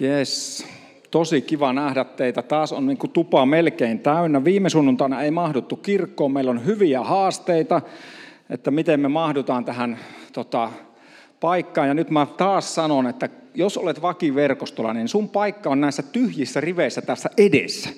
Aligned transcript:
Yes. 0.00 0.66
Tosi 1.10 1.40
kiva 1.40 1.72
nähdä 1.72 2.04
teitä. 2.04 2.42
Taas 2.42 2.72
on 2.72 2.86
niin 2.86 2.98
tupa 3.12 3.46
melkein 3.46 3.98
täynnä. 3.98 4.44
Viime 4.44 4.70
sunnuntaina 4.70 5.22
ei 5.22 5.30
mahduttu 5.30 5.76
kirkkoon. 5.76 6.32
Meillä 6.32 6.50
on 6.50 6.66
hyviä 6.66 7.00
haasteita, 7.00 7.82
että 8.50 8.70
miten 8.70 9.00
me 9.00 9.08
mahdutaan 9.08 9.64
tähän 9.64 9.98
tota, 10.32 10.70
paikkaan. 11.40 11.88
Ja 11.88 11.94
nyt 11.94 12.10
mä 12.10 12.26
taas 12.36 12.74
sanon, 12.74 13.06
että 13.06 13.28
jos 13.54 13.78
olet 13.78 14.02
vakiverkostolla, 14.02 14.94
niin 14.94 15.08
sun 15.08 15.28
paikka 15.28 15.70
on 15.70 15.80
näissä 15.80 16.02
tyhjissä 16.02 16.60
riveissä 16.60 17.02
tässä 17.02 17.30
edessä. 17.36 17.90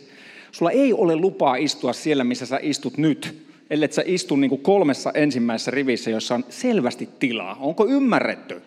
Sulla 0.53 0.71
ei 0.71 0.93
ole 0.93 1.17
lupaa 1.17 1.57
istua 1.57 1.93
siellä, 1.93 2.25
missä 2.25 2.47
sä 2.47 2.59
istut 2.63 2.99
nyt, 2.99 3.47
ellei 3.71 3.93
sä 3.93 4.03
istu 4.07 4.37
niin 4.37 4.49
kuin 4.49 4.63
kolmessa 4.63 5.11
ensimmäisessä 5.15 5.71
rivissä, 5.71 6.11
jossa 6.11 6.35
on 6.35 6.45
selvästi 6.49 7.09
tilaa. 7.19 7.57
Onko 7.61 7.87
ymmärretty? 7.87 8.63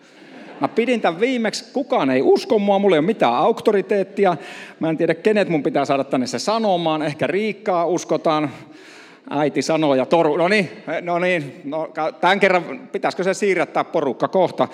Mä 0.64 0.68
pidin 0.68 1.00
tämän 1.00 1.20
viimeksi, 1.20 1.64
kukaan 1.72 2.10
ei 2.10 2.22
usko 2.22 2.58
mua, 2.58 2.78
mulla 2.78 2.96
ei 2.96 2.98
ole 2.98 3.06
mitään 3.06 3.34
auktoriteettia. 3.34 4.36
Mä 4.80 4.90
en 4.90 4.96
tiedä, 4.96 5.14
kenet 5.14 5.48
mun 5.48 5.62
pitää 5.62 5.84
saada 5.84 6.04
tänne 6.04 6.26
se 6.26 6.38
sanomaan. 6.38 7.02
Ehkä 7.02 7.26
Riikkaa 7.26 7.86
uskotaan. 7.86 8.50
Äiti 9.30 9.62
sanoo 9.62 9.94
ja 9.94 10.06
Toru, 10.06 10.36
no 10.36 10.48
niin, 10.48 10.70
no 11.02 11.18
niin, 11.18 11.60
no, 11.64 11.88
tämän 12.20 12.40
kerran 12.40 12.88
pitäisikö 12.92 13.24
se 13.24 13.34
siirrättää 13.34 13.84
porukka 13.84 14.28
kohta. 14.28 14.68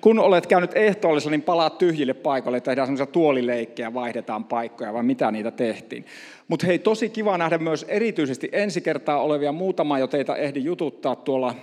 Kun 0.00 0.18
olet 0.18 0.46
käynyt 0.46 0.76
ehtoollisella, 0.76 1.30
niin 1.30 1.42
palaa 1.42 1.70
tyhjille 1.70 2.14
paikoille, 2.14 2.60
tehdään 2.60 2.86
semmoisia 2.86 3.06
tuolileikkejä, 3.06 3.94
vaihdetaan 3.94 4.44
paikkoja, 4.44 4.92
vai 4.92 5.02
mitä 5.02 5.30
niitä 5.30 5.50
tehtiin. 5.50 6.06
Mutta 6.48 6.66
hei, 6.66 6.78
tosi 6.78 7.08
kiva 7.08 7.38
nähdä 7.38 7.58
myös 7.58 7.84
erityisesti 7.88 8.48
ensi 8.52 8.80
kertaa 8.80 9.22
olevia 9.22 9.52
muutama, 9.52 9.98
jo 9.98 10.06
teitä 10.06 10.34
ehdi 10.34 10.64
jututtaa 10.64 11.16
tuolla 11.16 11.54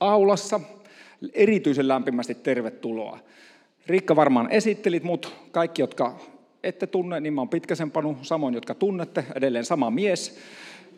aulassa 0.00 0.60
erityisen 1.32 1.88
lämpimästi 1.88 2.34
tervetuloa. 2.34 3.18
Riikka 3.86 4.16
varmaan 4.16 4.50
esittelit 4.50 5.02
mut, 5.02 5.36
kaikki 5.50 5.82
jotka 5.82 6.16
ette 6.62 6.86
tunne, 6.86 7.20
niin 7.20 7.34
mä 7.34 7.40
oon 7.40 7.48
Pitkäsen 7.48 7.90
Panu, 7.90 8.18
samoin 8.22 8.54
jotka 8.54 8.74
tunnette, 8.74 9.24
edelleen 9.34 9.64
sama 9.64 9.90
mies, 9.90 10.38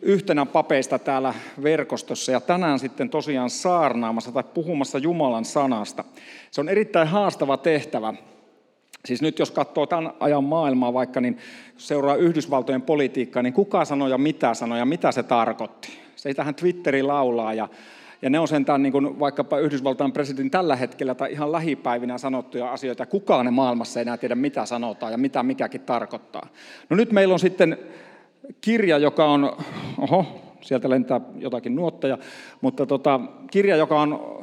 yhtenä 0.01 0.45
papeista 0.45 0.99
täällä 0.99 1.33
verkostossa 1.63 2.31
ja 2.31 2.41
tänään 2.41 2.79
sitten 2.79 3.09
tosiaan 3.09 3.49
saarnaamassa 3.49 4.31
tai 4.31 4.43
puhumassa 4.53 4.97
Jumalan 4.97 5.45
sanasta. 5.45 6.03
Se 6.51 6.61
on 6.61 6.69
erittäin 6.69 7.07
haastava 7.07 7.57
tehtävä. 7.57 8.13
Siis 9.05 9.21
nyt 9.21 9.39
jos 9.39 9.51
katsoo 9.51 9.85
tämän 9.85 10.13
ajan 10.19 10.43
maailmaa 10.43 10.93
vaikka, 10.93 11.21
niin 11.21 11.37
seuraa 11.77 12.15
Yhdysvaltojen 12.15 12.81
politiikkaa, 12.81 13.43
niin 13.43 13.53
kuka 13.53 13.85
sanoi 13.85 14.09
ja 14.09 14.17
mitä 14.17 14.53
sanoi 14.53 14.79
ja 14.79 14.85
mitä 14.85 15.11
se 15.11 15.23
tarkoitti. 15.23 15.89
Se 16.15 16.33
tähän 16.33 16.55
Twitteri 16.55 17.03
laulaa 17.03 17.53
ja 17.53 17.69
ja 18.23 18.29
ne 18.29 18.39
on 18.39 18.47
sentään 18.47 18.83
niin 18.83 18.91
kuin 18.91 19.19
vaikkapa 19.19 19.59
Yhdysvaltain 19.59 20.11
presidentin 20.11 20.51
tällä 20.51 20.75
hetkellä 20.75 21.15
tai 21.15 21.31
ihan 21.31 21.51
lähipäivinä 21.51 22.17
sanottuja 22.17 22.71
asioita. 22.71 23.05
Kukaan 23.05 23.45
ne 23.45 23.51
maailmassa 23.51 23.99
ei 23.99 24.01
enää 24.01 24.17
tiedä, 24.17 24.35
mitä 24.35 24.65
sanotaan 24.65 25.11
ja 25.11 25.17
mitä 25.17 25.43
mikäkin 25.43 25.81
tarkoittaa. 25.81 26.47
No 26.89 26.95
nyt 26.95 27.11
meillä 27.11 27.33
on 27.33 27.39
sitten 27.39 27.77
kirja, 28.61 28.97
joka 28.97 29.25
on, 29.25 29.57
oho, 29.97 30.25
sieltä 30.61 30.89
lentää 30.89 31.21
jotakin 31.37 31.75
nuotteja, 31.75 32.17
mutta 32.61 32.85
tota, 32.85 33.19
kirja, 33.51 33.75
joka 33.75 34.01
on 34.01 34.41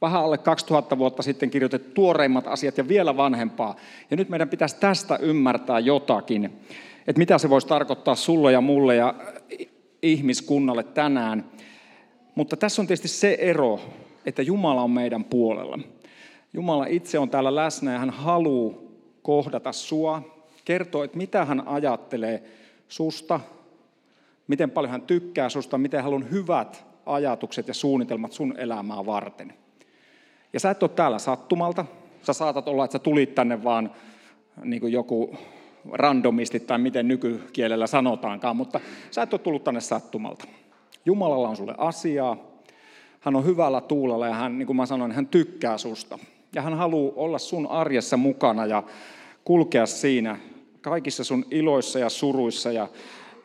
vähän 0.00 0.22
alle 0.22 0.38
2000 0.38 0.98
vuotta 0.98 1.22
sitten 1.22 1.50
kirjoitettu 1.50 1.90
tuoreimmat 1.94 2.46
asiat 2.46 2.78
ja 2.78 2.88
vielä 2.88 3.16
vanhempaa. 3.16 3.76
Ja 4.10 4.16
nyt 4.16 4.28
meidän 4.28 4.48
pitäisi 4.48 4.76
tästä 4.80 5.16
ymmärtää 5.16 5.78
jotakin, 5.78 6.44
että 7.06 7.18
mitä 7.18 7.38
se 7.38 7.50
voisi 7.50 7.66
tarkoittaa 7.66 8.14
sulle 8.14 8.52
ja 8.52 8.60
mulle 8.60 8.96
ja 8.96 9.14
ihmiskunnalle 10.02 10.82
tänään. 10.82 11.44
Mutta 12.36 12.56
tässä 12.56 12.82
on 12.82 12.86
tietysti 12.86 13.08
se 13.08 13.36
ero, 13.40 13.80
että 14.26 14.42
Jumala 14.42 14.82
on 14.82 14.90
meidän 14.90 15.24
puolella. 15.24 15.78
Jumala 16.52 16.86
itse 16.86 17.18
on 17.18 17.30
täällä 17.30 17.54
läsnä 17.54 17.92
ja 17.92 17.98
hän 17.98 18.10
haluaa 18.10 18.74
kohdata 19.22 19.72
sua, 19.72 20.22
kertoo, 20.64 21.04
että 21.04 21.16
mitä 21.16 21.44
hän 21.44 21.68
ajattelee 21.68 22.42
susta, 22.88 23.40
miten 24.48 24.70
paljon 24.70 24.90
hän 24.90 25.02
tykkää 25.02 25.48
susta, 25.48 25.78
miten 25.78 26.02
hän 26.02 26.14
on 26.14 26.30
hyvät 26.30 26.86
ajatukset 27.06 27.68
ja 27.68 27.74
suunnitelmat 27.74 28.32
sun 28.32 28.54
elämää 28.58 29.06
varten. 29.06 29.54
Ja 30.52 30.60
sä 30.60 30.70
et 30.70 30.82
ole 30.82 30.90
täällä 30.90 31.18
sattumalta. 31.18 31.84
Sä 32.22 32.32
saatat 32.32 32.68
olla, 32.68 32.84
että 32.84 32.92
sä 32.92 32.98
tulit 32.98 33.34
tänne 33.34 33.64
vaan 33.64 33.92
niin 34.64 34.80
kuin 34.80 34.92
joku 34.92 35.36
randomisti 35.92 36.60
tai 36.60 36.78
miten 36.78 37.08
nykykielellä 37.08 37.86
sanotaankaan, 37.86 38.56
mutta 38.56 38.80
sä 39.10 39.22
et 39.22 39.32
ole 39.32 39.40
tullut 39.40 39.64
tänne 39.64 39.80
sattumalta. 39.80 40.44
Jumalalla 41.06 41.48
on 41.48 41.56
sulle 41.56 41.74
asiaa, 41.78 42.36
hän 43.20 43.36
on 43.36 43.44
hyvällä 43.44 43.80
tuulella 43.80 44.26
ja 44.26 44.34
hän, 44.34 44.58
niin 44.58 44.66
kuin 44.66 44.76
mä 44.76 44.86
sanoin, 44.86 45.12
hän 45.12 45.26
tykkää 45.26 45.78
susta. 45.78 46.18
Ja 46.54 46.62
hän 46.62 46.74
haluaa 46.74 47.12
olla 47.16 47.38
sun 47.38 47.66
arjessa 47.66 48.16
mukana 48.16 48.66
ja 48.66 48.82
kulkea 49.44 49.86
siinä 49.86 50.38
kaikissa 50.80 51.24
sun 51.24 51.44
iloissa 51.50 51.98
ja 51.98 52.08
suruissa. 52.08 52.72
Ja 52.72 52.88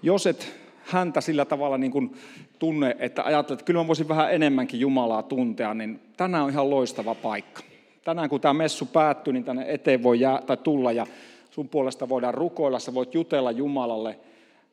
jos 0.01 0.27
et 0.27 0.53
häntä 0.83 1.21
sillä 1.21 1.45
tavalla 1.45 1.77
niin 1.77 1.91
kuin 1.91 2.13
tunne, 2.59 2.95
että 2.99 3.23
ajattelet, 3.23 3.59
että 3.59 3.65
kyllä 3.65 3.79
mä 3.81 3.87
voisin 3.87 4.07
vähän 4.07 4.33
enemmänkin 4.33 4.79
Jumalaa 4.79 5.23
tuntea, 5.23 5.73
niin 5.73 5.99
tänään 6.17 6.43
on 6.43 6.49
ihan 6.49 6.69
loistava 6.69 7.15
paikka. 7.15 7.61
Tänään 8.03 8.29
kun 8.29 8.41
tämä 8.41 8.53
messu 8.53 8.85
päättyy, 8.85 9.33
niin 9.33 9.43
tänne 9.43 9.65
eteen 9.67 10.03
voi 10.03 10.19
jää, 10.19 10.41
tai 10.41 10.57
tulla 10.57 10.91
ja 10.91 11.05
sun 11.51 11.69
puolesta 11.69 12.09
voidaan 12.09 12.33
rukoilla, 12.33 12.79
sä 12.79 12.93
voit 12.93 13.13
jutella 13.13 13.51
Jumalalle– 13.51 14.19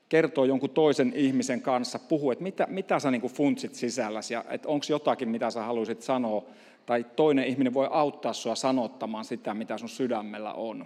kertoo 0.08 0.44
jonkun 0.44 0.70
toisen 0.70 1.12
ihmisen 1.16 1.62
kanssa, 1.62 1.98
puhuu, 1.98 2.30
että 2.30 2.44
mitä, 2.44 2.66
mitä 2.70 2.98
sä 2.98 3.10
niin 3.10 3.22
funtsit 3.22 3.74
sisälläsi 3.74 4.34
ja 4.34 4.44
että 4.50 4.68
onko 4.68 4.86
jotakin, 4.88 5.28
mitä 5.28 5.50
sä 5.50 5.62
haluaisit 5.62 6.02
sanoa, 6.02 6.44
tai 6.86 7.06
toinen 7.16 7.44
ihminen 7.44 7.74
voi 7.74 7.88
auttaa 7.90 8.32
sua 8.32 8.54
sanottamaan 8.54 9.24
sitä, 9.24 9.54
mitä 9.54 9.78
sun 9.78 9.88
sydämellä 9.88 10.52
on. 10.52 10.84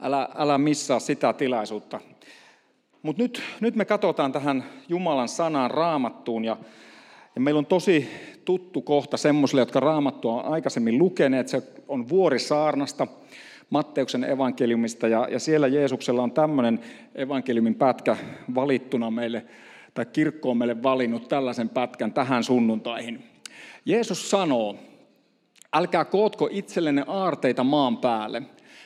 Älä, 0.00 0.28
älä 0.34 0.58
missaa 0.58 1.00
sitä 1.00 1.32
tilaisuutta. 1.32 2.00
Mutta 3.02 3.22
nyt, 3.22 3.42
nyt 3.60 3.74
me 3.74 3.84
katsotaan 3.84 4.32
tähän 4.32 4.64
Jumalan 4.88 5.28
sanaan 5.28 5.70
raamattuun 5.70 6.44
ja, 6.44 6.56
ja 7.34 7.40
meillä 7.40 7.58
on 7.58 7.66
tosi 7.66 8.08
tuttu 8.44 8.82
kohta 8.82 9.16
semmoisille, 9.16 9.60
jotka 9.60 9.80
raamattua 9.80 10.42
on 10.42 10.52
aikaisemmin 10.52 10.98
lukeneet. 10.98 11.48
Se 11.48 11.62
on 11.88 12.08
vuorisaarnasta. 12.08 13.06
Matteuksen 13.72 14.24
evankeliumista 14.24 15.08
ja, 15.08 15.28
ja 15.30 15.38
siellä 15.38 15.68
Jeesuksella 15.68 16.22
on 16.22 16.32
tämmöinen 16.32 16.80
evankeliumin 17.14 17.74
pätkä 17.74 18.16
valittuna 18.54 19.10
meille, 19.10 19.44
tai 19.94 20.06
kirkko 20.06 20.50
on 20.50 20.56
meille 20.56 20.82
valinnut 20.82 21.28
tällaisen 21.28 21.68
pätkän 21.68 22.12
tähän 22.12 22.44
sunnuntaihin. 22.44 23.24
Jeesus 23.84 24.30
sanoo, 24.30 24.76
älkää 25.72 26.04
kootko 26.04 26.48
itsellenne 26.50 27.04
aarteita 27.06 27.64
maan 27.64 27.98
päälle. 27.98 28.42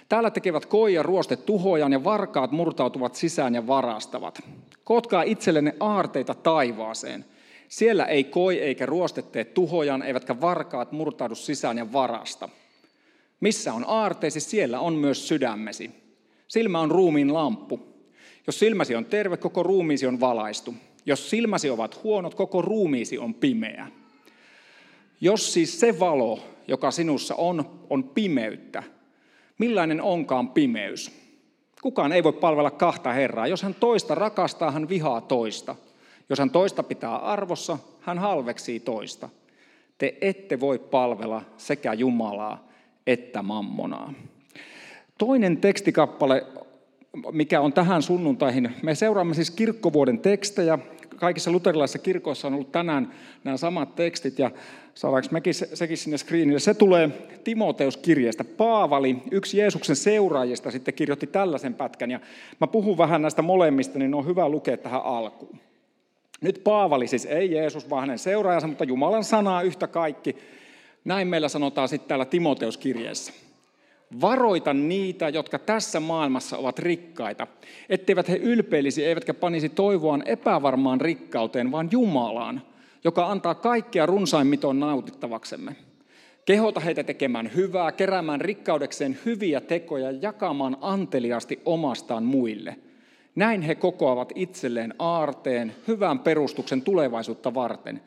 Täällä 0.09 0.31
tekevät 0.31 0.67
koi 0.67 0.95
ja 0.95 1.03
ruoste 1.03 1.37
tuhojan 1.37 1.93
ja 1.93 2.05
varkaat 2.05 2.53
murtautuvat 2.53 3.15
sisään 3.15 3.55
ja 3.55 3.67
varastavat. 3.67 4.39
Kootkaa 4.85 5.23
itsellenne 5.23 5.75
aarteita 5.81 6.35
taivaaseen. 6.35 7.25
Siellä 7.69 8.05
ei 8.05 8.25
koi 8.25 8.59
eikä 8.59 8.87
ruoste 8.87 9.23
tee 9.23 9.45
tuhojan, 9.45 10.03
eivätkä 10.03 10.41
varkaat 10.41 10.93
murtaudu 10.93 11.35
sisään 11.35 11.79
ja 11.79 11.93
varasta. 11.93 12.49
Missä 13.41 13.75
on 13.75 13.85
aarteesi, 13.89 14.41
siellä 14.41 14.81
on 14.81 14.95
myös 14.95 15.29
sydämesi. 15.29 15.91
Silmä 16.49 16.81
on 16.81 16.91
ruumiin 16.91 17.35
lamppu. 17.35 17.81
Jos 18.47 18.59
silmäsi 18.59 18.95
on 18.95 19.05
terve, 19.05 19.37
koko 19.37 19.63
ruumiisi 19.63 20.07
on 20.07 20.21
valaistu. 20.21 20.75
Jos 21.07 21.31
silmäsi 21.31 21.71
ovat 21.71 22.03
huonot, 22.03 22.35
koko 22.35 22.63
ruumiisi 22.63 23.19
on 23.19 23.35
pimeä. 23.35 23.89
Jos 25.21 25.53
siis 25.53 25.81
se 25.81 25.99
valo, 26.01 26.41
joka 26.69 26.91
sinussa 26.91 27.35
on, 27.35 27.81
on 27.91 28.05
pimeyttä, 28.05 28.83
millainen 29.59 30.03
onkaan 30.03 30.49
pimeys? 30.49 31.13
Kukaan 31.83 32.13
ei 32.13 32.25
voi 32.25 32.33
palvella 32.33 32.71
kahta 32.71 33.13
Herraa. 33.13 33.47
Jos 33.47 33.63
hän 33.63 33.75
toista 33.75 34.15
rakastaa, 34.15 34.71
hän 34.71 34.89
vihaa 34.89 35.21
toista. 35.21 35.77
Jos 36.29 36.39
hän 36.39 36.51
toista 36.51 36.83
pitää 36.83 37.17
arvossa, 37.17 37.79
hän 38.01 38.19
halveksii 38.19 38.81
toista. 38.81 39.29
Te 39.99 40.19
ette 40.21 40.61
voi 40.61 40.79
palvella 40.79 41.43
sekä 41.57 41.93
Jumalaa 41.93 42.66
että 43.07 43.43
mammonaa. 43.43 44.13
Toinen 45.19 45.57
tekstikappale, 45.57 46.47
mikä 47.33 47.61
on 47.61 47.73
tähän 47.73 48.03
sunnuntaihin, 48.03 48.73
me 48.83 48.95
seuraamme 48.95 49.35
siis 49.35 49.51
kirkkovuoden 49.51 50.19
tekstejä. 50.19 50.79
Kaikissa 51.17 51.51
luterilaisissa 51.51 51.99
kirkoissa 51.99 52.49
on 52.49 52.55
ollut 52.55 52.73
tänään 52.73 53.13
nämä 53.45 53.57
samat 53.57 53.95
tekstit 53.95 54.39
ja 54.39 54.51
saadaanko 54.95 55.29
mekin 55.31 55.55
sekin 55.55 55.97
sinne 55.97 56.19
screenille. 56.19 56.59
Se 56.59 56.75
tulee 56.75 57.11
Timoteus-kirjeestä. 57.45 58.45
Paavali, 58.45 59.17
yksi 59.31 59.59
Jeesuksen 59.59 59.97
seuraajista, 59.97 60.71
sitten 60.71 60.95
kirjoitti 60.95 61.27
tällaisen 61.27 61.75
pätkän. 61.75 62.11
Ja 62.11 62.21
mä 62.61 62.67
puhun 62.67 62.99
vähän 62.99 63.23
näistä 63.23 63.43
molemmista, 63.43 63.99
niin 63.99 64.15
on 64.15 64.27
hyvä 64.27 64.49
lukea 64.49 64.77
tähän 64.77 65.03
alkuun. 65.05 65.59
Nyt 66.41 66.61
Paavali, 66.65 67.07
siis 67.07 67.27
ei 67.27 67.53
Jeesus, 67.53 67.91
vaan 67.91 68.01
hänen 68.01 68.19
seuraajansa, 68.19 68.67
mutta 68.67 68.85
Jumalan 68.85 69.25
sanaa 69.25 69.63
yhtä 69.63 69.87
kaikki, 69.87 70.37
näin 71.07 71.29
meillä 71.29 71.49
sanotaan 71.49 71.89
sitten 71.89 72.09
täällä 72.09 72.25
Timoteuskirjeessä. 72.25 73.33
Varoita 74.21 74.75
niitä, 74.75 75.29
jotka 75.29 75.59
tässä 75.59 76.01
maailmassa 76.01 76.57
ovat 76.57 76.79
rikkaita, 76.79 77.47
etteivät 77.89 78.29
he 78.29 78.37
ylpeilisi 78.37 79.05
eivätkä 79.05 79.35
panisi 79.35 79.69
toivoaan 79.69 80.23
epävarmaan 80.27 81.01
rikkauteen, 81.01 81.73
vaan 81.73 81.89
Jumalaan, 81.93 82.63
joka 83.05 83.27
antaa 83.27 83.55
kaikkea 83.55 84.07
runsain 84.07 84.47
miton 84.47 84.81
nautittavaksemme. 84.81 85.77
Kehota 86.45 86.81
heitä 86.81 87.05
tekemään 87.05 87.51
hyvää, 87.55 87.93
keräämään 87.93 88.41
rikkaudekseen 88.41 89.19
hyviä 89.25 89.61
tekoja 89.61 90.11
ja 90.11 90.19
jakamaan 90.23 90.77
anteliasti 90.81 91.61
omastaan 91.65 92.25
muille. 92.25 92.77
Näin 93.35 93.63
he 93.63 93.75
kokoavat 93.75 94.33
itselleen 94.35 94.95
aarteen, 94.99 95.75
hyvän 95.89 96.19
perustuksen 96.19 96.83
tulevaisuutta 96.83 97.55
varten, 97.55 98.01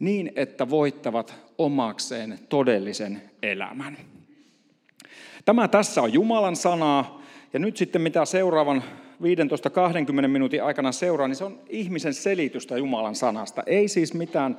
niin 0.00 0.32
että 0.36 0.70
voittavat 0.70 1.34
omakseen 1.58 2.38
todellisen 2.48 3.22
elämän. 3.42 3.96
Tämä 5.44 5.68
tässä 5.68 6.02
on 6.02 6.12
Jumalan 6.12 6.56
sanaa, 6.56 7.22
ja 7.52 7.58
nyt 7.58 7.76
sitten 7.76 8.02
mitä 8.02 8.24
seuraavan 8.24 8.84
15-20 10.24 10.28
minuutin 10.28 10.64
aikana 10.64 10.92
seuraa, 10.92 11.28
niin 11.28 11.36
se 11.36 11.44
on 11.44 11.58
ihmisen 11.68 12.14
selitystä 12.14 12.78
Jumalan 12.78 13.14
sanasta. 13.14 13.62
Ei 13.66 13.88
siis 13.88 14.14
mitään, 14.14 14.58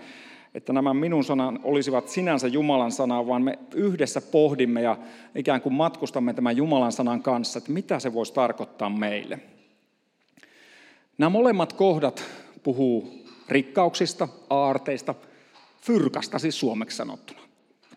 että 0.53 0.73
nämä 0.73 0.93
minun 0.93 1.23
sanan 1.23 1.59
olisivat 1.63 2.09
sinänsä 2.09 2.47
Jumalan 2.47 2.91
sanaa, 2.91 3.27
vaan 3.27 3.41
me 3.41 3.59
yhdessä 3.73 4.21
pohdimme 4.21 4.81
ja 4.81 4.97
ikään 5.35 5.61
kuin 5.61 5.73
matkustamme 5.73 6.33
tämän 6.33 6.57
Jumalan 6.57 6.91
sanan 6.91 7.23
kanssa, 7.23 7.57
että 7.57 7.71
mitä 7.71 7.99
se 7.99 8.13
voisi 8.13 8.33
tarkoittaa 8.33 8.89
meille. 8.89 9.39
Nämä 11.17 11.29
molemmat 11.29 11.73
kohdat 11.73 12.23
puhuu 12.63 13.25
rikkauksista, 13.49 14.27
aarteista, 14.49 15.15
fyrkasta 15.86 16.39
siis 16.39 16.60
suomeksi 16.60 16.98
sanottuna. 16.98 17.39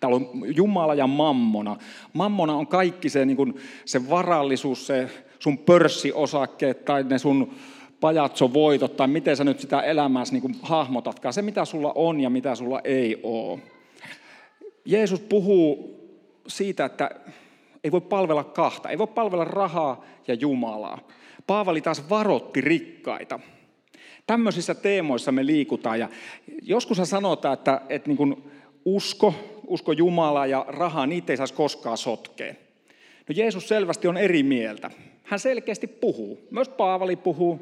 Täällä 0.00 0.16
on 0.16 0.30
Jumala 0.56 0.94
ja 0.94 1.06
mammona. 1.06 1.76
Mammona 2.12 2.54
on 2.54 2.66
kaikki 2.66 3.08
se, 3.08 3.24
niin 3.24 3.36
kuin, 3.36 3.54
se 3.84 4.10
varallisuus, 4.10 4.86
se 4.86 5.10
sun 5.38 5.58
pörssiosakkeet 5.58 6.84
tai 6.84 7.04
ne 7.04 7.18
sun 7.18 7.54
pajatsovoitot 8.00 8.96
tai 8.96 9.08
miten 9.08 9.36
sä 9.36 9.44
nyt 9.44 9.60
sitä 9.60 9.80
elämääsi 9.80 10.32
niin 10.32 10.42
kuin 10.42 10.56
hahmotatkaan. 10.62 11.32
Se, 11.32 11.42
mitä 11.42 11.64
sulla 11.64 11.92
on 11.94 12.20
ja 12.20 12.30
mitä 12.30 12.54
sulla 12.54 12.80
ei 12.84 13.20
ole. 13.22 13.58
Jeesus 14.84 15.20
puhuu 15.20 15.94
siitä, 16.46 16.84
että 16.84 17.10
ei 17.84 17.92
voi 17.92 18.00
palvella 18.00 18.44
kahta. 18.44 18.88
Ei 18.88 18.98
voi 18.98 19.06
palvella 19.06 19.44
rahaa 19.44 20.04
ja 20.28 20.34
Jumalaa. 20.34 20.98
Paavali 21.46 21.80
taas 21.80 22.10
varotti 22.10 22.60
rikkaita. 22.60 23.40
Tämmöisissä 24.26 24.74
teemoissa 24.74 25.32
me 25.32 25.46
liikutaan. 25.46 26.00
Ja 26.00 26.08
joskus 26.62 26.98
sanotaan, 27.04 27.54
että, 27.54 27.80
että 27.88 28.08
niin 28.08 28.16
kuin 28.16 28.50
usko, 28.84 29.34
usko 29.66 29.92
Jumalaa 29.92 30.46
ja 30.46 30.64
rahaa, 30.68 31.06
niitä 31.06 31.32
ei 31.32 31.36
saisi 31.36 31.54
koskaan 31.54 31.98
sotkea. 31.98 32.54
No 33.28 33.34
Jeesus 33.36 33.68
selvästi 33.68 34.08
on 34.08 34.16
eri 34.16 34.42
mieltä. 34.42 34.90
Hän 35.24 35.40
selkeästi 35.40 35.86
puhuu. 35.86 36.48
Myös 36.50 36.68
Paavali 36.68 37.16
puhuu. 37.16 37.60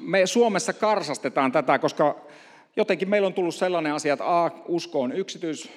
Me 0.00 0.26
Suomessa 0.26 0.72
karsastetaan 0.72 1.52
tätä, 1.52 1.78
koska 1.78 2.26
jotenkin 2.76 3.08
meillä 3.08 3.26
on 3.26 3.34
tullut 3.34 3.54
sellainen 3.54 3.92
asia, 3.92 4.12
että 4.12 4.42
A, 4.44 4.50
usko 4.68 5.00
on 5.00 5.12
yksityis, 5.12 5.70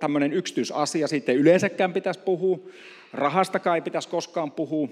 tämmöinen 0.00 0.32
yksityisasia, 0.32 1.08
sitten 1.08 1.36
yleensäkään 1.36 1.92
pitäisi 1.92 2.20
puhua. 2.20 2.58
Rahastakaan 3.12 3.76
ei 3.76 3.82
pitäisi 3.82 4.08
koskaan 4.08 4.52
puhua. 4.52 4.88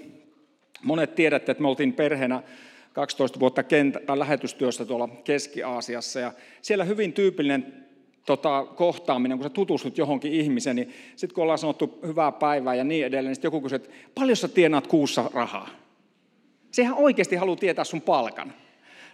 Monet 0.83 1.15
tiedätte, 1.15 1.51
että 1.51 1.61
me 1.61 1.67
oltiin 1.67 1.93
perheenä 1.93 2.43
12 2.99 3.39
vuotta 3.39 3.63
kentä, 3.63 3.99
tai 3.99 4.19
lähetystyössä 4.19 4.85
tuolla 4.85 5.07
Keski-Aasiassa, 5.23 6.19
ja 6.19 6.33
siellä 6.61 6.83
hyvin 6.83 7.13
tyypillinen 7.13 7.73
tota, 8.25 8.65
kohtaaminen, 8.75 9.37
kun 9.37 9.45
sä 9.45 9.49
tutustut 9.49 9.97
johonkin 9.97 10.33
ihmiseen, 10.33 10.75
niin 10.75 10.93
sitten 11.15 11.35
kun 11.35 11.41
ollaan 11.41 11.59
sanottu 11.59 11.99
hyvää 12.07 12.31
päivää 12.31 12.75
ja 12.75 12.83
niin 12.83 13.05
edelleen, 13.05 13.25
niin 13.25 13.35
sitten 13.35 13.47
joku 13.47 13.61
kysyy, 13.61 13.75
että 13.75 13.89
paljon 14.15 14.37
sä 14.37 14.47
tienaat 14.47 14.87
kuussa 14.87 15.31
rahaa? 15.33 15.69
Sehän 16.71 16.93
oikeasti 16.93 17.35
haluaa 17.35 17.57
tietää 17.57 17.83
sun 17.83 18.01
palkan. 18.01 18.53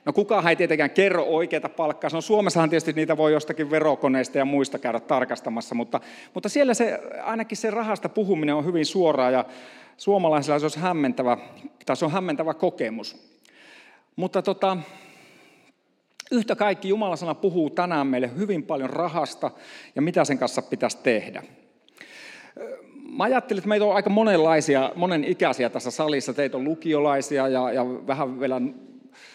No 0.06 0.14
kukaan 0.14 0.48
ei 0.48 0.56
tietenkään 0.56 0.90
kerro 0.90 1.24
oikeita 1.24 1.70
palkkaa. 1.70 2.10
No 2.14 2.22
Suomessahan 2.22 2.70
tietysti 2.70 2.94
niitä 2.94 3.18
voi 3.18 3.34
jostakin 3.34 3.72
verokoneista 3.72 4.38
ja 4.38 4.46
muista 4.46 4.80
käydä 4.80 5.00
tarkastamassa, 5.00 5.76
mutta, 5.76 6.00
mutta 6.34 6.50
siellä 6.50 6.74
se, 6.74 7.00
ainakin 7.24 7.58
se 7.58 7.72
rahasta 7.72 8.10
puhuminen 8.10 8.56
on 8.56 8.66
hyvin 8.66 8.86
suoraa 8.86 9.32
ja 9.32 9.46
suomalaisilla 9.98 10.60
se, 10.60 10.66
olisi 10.66 10.80
hämmentävä, 10.80 11.38
tai 11.86 11.98
se 11.98 12.06
on 12.06 12.12
hämmentävä 12.12 12.54
kokemus. 12.54 13.35
Mutta 14.15 14.41
tota, 14.41 14.77
Yhtä 16.31 16.56
kaikki 16.56 16.89
Jumalan 16.89 17.17
sana 17.17 17.35
puhuu 17.35 17.69
tänään 17.69 18.07
meille 18.07 18.31
hyvin 18.38 18.63
paljon 18.63 18.89
rahasta 18.89 19.51
ja 19.95 20.01
mitä 20.01 20.25
sen 20.25 20.38
kanssa 20.38 20.62
pitäisi 20.62 20.97
tehdä. 21.03 21.44
Mä 23.17 23.23
ajattelin, 23.23 23.59
että 23.59 23.69
meitä 23.69 23.85
on 23.85 23.95
aika 23.95 24.09
monenlaisia, 24.09 24.91
monen 24.95 25.23
ikäisiä 25.23 25.69
tässä 25.69 25.91
salissa. 25.91 26.33
Teitä 26.33 26.57
on 26.57 26.63
lukiolaisia 26.63 27.47
ja, 27.47 27.71
ja 27.71 27.85
vähän 28.07 28.39
vielä 28.39 28.62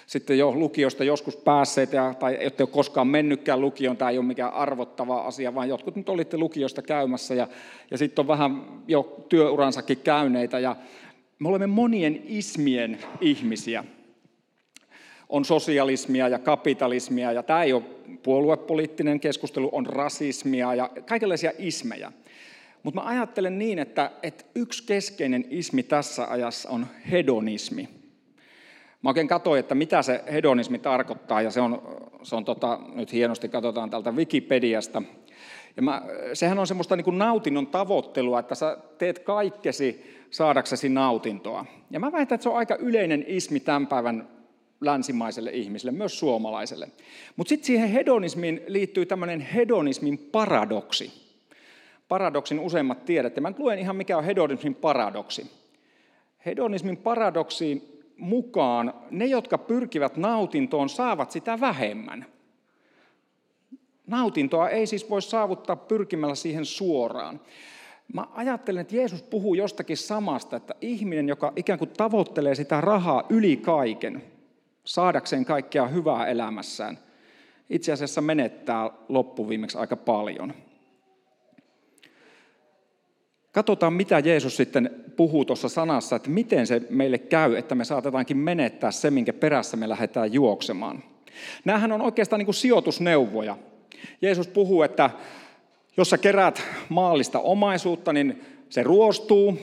sitten 0.06 0.38
jo 0.38 0.52
lukiosta 0.52 1.04
joskus 1.04 1.36
päässeet, 1.36 1.92
ja, 1.92 2.14
tai 2.14 2.36
ette 2.40 2.62
ole 2.62 2.70
koskaan 2.72 3.06
mennytkään 3.06 3.60
lukioon, 3.60 3.96
tämä 3.96 4.10
ei 4.10 4.18
ole 4.18 4.26
mikään 4.26 4.52
arvottava 4.52 5.20
asia, 5.20 5.54
vaan 5.54 5.68
jotkut 5.68 5.96
nyt 5.96 6.08
olitte 6.08 6.36
lukiosta 6.36 6.82
käymässä, 6.82 7.34
ja, 7.34 7.48
ja 7.90 7.98
sitten 7.98 8.22
on 8.22 8.28
vähän 8.28 8.64
jo 8.88 9.24
työuransakin 9.28 9.98
käyneitä, 9.98 10.58
ja 10.58 10.76
me 11.38 11.48
olemme 11.48 11.66
monien 11.66 12.22
ismien 12.24 12.98
ihmisiä 13.20 13.84
on 15.30 15.44
sosialismia 15.44 16.28
ja 16.28 16.38
kapitalismia, 16.38 17.32
ja 17.32 17.42
tämä 17.42 17.62
ei 17.62 17.72
ole 17.72 17.82
puoluepoliittinen 18.22 19.20
keskustelu, 19.20 19.68
on 19.72 19.86
rasismia 19.86 20.74
ja 20.74 20.90
kaikenlaisia 21.08 21.52
ismejä. 21.58 22.12
Mutta 22.82 23.00
mä 23.00 23.08
ajattelen 23.08 23.58
niin, 23.58 23.78
että, 23.78 24.10
että 24.22 24.44
yksi 24.54 24.86
keskeinen 24.86 25.44
ismi 25.50 25.82
tässä 25.82 26.26
ajassa 26.30 26.68
on 26.68 26.86
hedonismi. 27.10 27.88
Mä 29.02 29.10
oikein 29.10 29.28
katsoin, 29.28 29.60
että 29.60 29.74
mitä 29.74 30.02
se 30.02 30.24
hedonismi 30.32 30.78
tarkoittaa, 30.78 31.42
ja 31.42 31.50
se 31.50 31.60
on, 31.60 31.82
se 32.22 32.36
on 32.36 32.44
tota, 32.44 32.80
nyt 32.94 33.12
hienosti 33.12 33.48
katsotaan 33.48 33.90
täältä 33.90 34.12
Wikipediasta. 34.12 35.02
Ja 35.76 35.82
mä, 35.82 36.02
sehän 36.32 36.58
on 36.58 36.66
semmoista 36.66 36.96
niin 36.96 37.04
kuin 37.04 37.18
nautinnon 37.18 37.66
tavoittelua, 37.66 38.38
että 38.38 38.54
sä 38.54 38.78
teet 38.98 39.18
kaikkesi 39.18 40.20
saadaksesi 40.30 40.88
nautintoa. 40.88 41.66
Ja 41.90 42.00
mä 42.00 42.12
väitän, 42.12 42.34
että 42.34 42.42
se 42.42 42.48
on 42.48 42.56
aika 42.56 42.74
yleinen 42.74 43.24
ismi 43.26 43.60
tämän 43.60 43.86
päivän 43.86 44.28
länsimaiselle 44.80 45.50
ihmiselle, 45.50 45.92
myös 45.92 46.18
suomalaiselle. 46.18 46.88
Mutta 47.36 47.48
sitten 47.48 47.66
siihen 47.66 47.88
hedonismiin 47.88 48.60
liittyy 48.66 49.06
tämmöinen 49.06 49.40
hedonismin 49.40 50.18
paradoksi. 50.18 51.12
Paradoksin 52.08 52.60
useimmat 52.60 53.04
tiedätte. 53.04 53.40
Mä 53.40 53.50
nyt 53.50 53.58
luen 53.58 53.78
ihan 53.78 53.96
mikä 53.96 54.18
on 54.18 54.24
hedonismin 54.24 54.74
paradoksi. 54.74 55.50
Hedonismin 56.46 56.96
paradoksiin 56.96 58.02
mukaan 58.16 58.94
ne, 59.10 59.26
jotka 59.26 59.58
pyrkivät 59.58 60.16
nautintoon, 60.16 60.88
saavat 60.88 61.30
sitä 61.30 61.60
vähemmän. 61.60 62.26
Nautintoa 64.06 64.68
ei 64.68 64.86
siis 64.86 65.10
voi 65.10 65.22
saavuttaa 65.22 65.76
pyrkimällä 65.76 66.34
siihen 66.34 66.64
suoraan. 66.64 67.40
Mä 68.12 68.26
ajattelen, 68.34 68.80
että 68.80 68.96
Jeesus 68.96 69.22
puhuu 69.22 69.54
jostakin 69.54 69.96
samasta, 69.96 70.56
että 70.56 70.74
ihminen, 70.80 71.28
joka 71.28 71.52
ikään 71.56 71.78
kuin 71.78 71.90
tavoittelee 71.96 72.54
sitä 72.54 72.80
rahaa 72.80 73.26
yli 73.28 73.56
kaiken, 73.56 74.22
saadakseen 74.84 75.44
kaikkea 75.44 75.86
hyvää 75.86 76.26
elämässään, 76.26 76.98
itse 77.70 77.92
asiassa 77.92 78.20
menettää 78.20 78.90
loppuviimeksi 79.08 79.78
aika 79.78 79.96
paljon. 79.96 80.54
Katsotaan, 83.52 83.92
mitä 83.92 84.18
Jeesus 84.18 84.56
sitten 84.56 85.04
puhuu 85.16 85.44
tuossa 85.44 85.68
sanassa, 85.68 86.16
että 86.16 86.30
miten 86.30 86.66
se 86.66 86.82
meille 86.90 87.18
käy, 87.18 87.56
että 87.56 87.74
me 87.74 87.84
saatetaankin 87.84 88.36
menettää 88.36 88.90
se, 88.90 89.10
minkä 89.10 89.32
perässä 89.32 89.76
me 89.76 89.88
lähdetään 89.88 90.32
juoksemaan. 90.32 91.02
Nämähän 91.64 91.92
on 91.92 92.02
oikeastaan 92.02 92.38
niin 92.38 92.46
kuin 92.46 92.54
sijoitusneuvoja. 92.54 93.56
Jeesus 94.22 94.48
puhuu, 94.48 94.82
että 94.82 95.10
jos 95.96 96.10
sä 96.10 96.18
kerät 96.18 96.62
maallista 96.88 97.38
omaisuutta, 97.38 98.12
niin 98.12 98.44
se 98.68 98.82
ruostuu, 98.82 99.58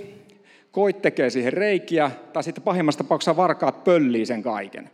koit 0.78 1.02
tekee 1.02 1.30
siihen 1.30 1.54
reikiä, 1.54 2.12
tai 2.34 2.44
sitten 2.44 2.64
pahimmassa 2.64 2.98
tapauksessa 2.98 3.38
varkaat 3.38 3.84
pöllii 3.84 4.26
sen 4.26 4.44
kaiken. 4.44 4.90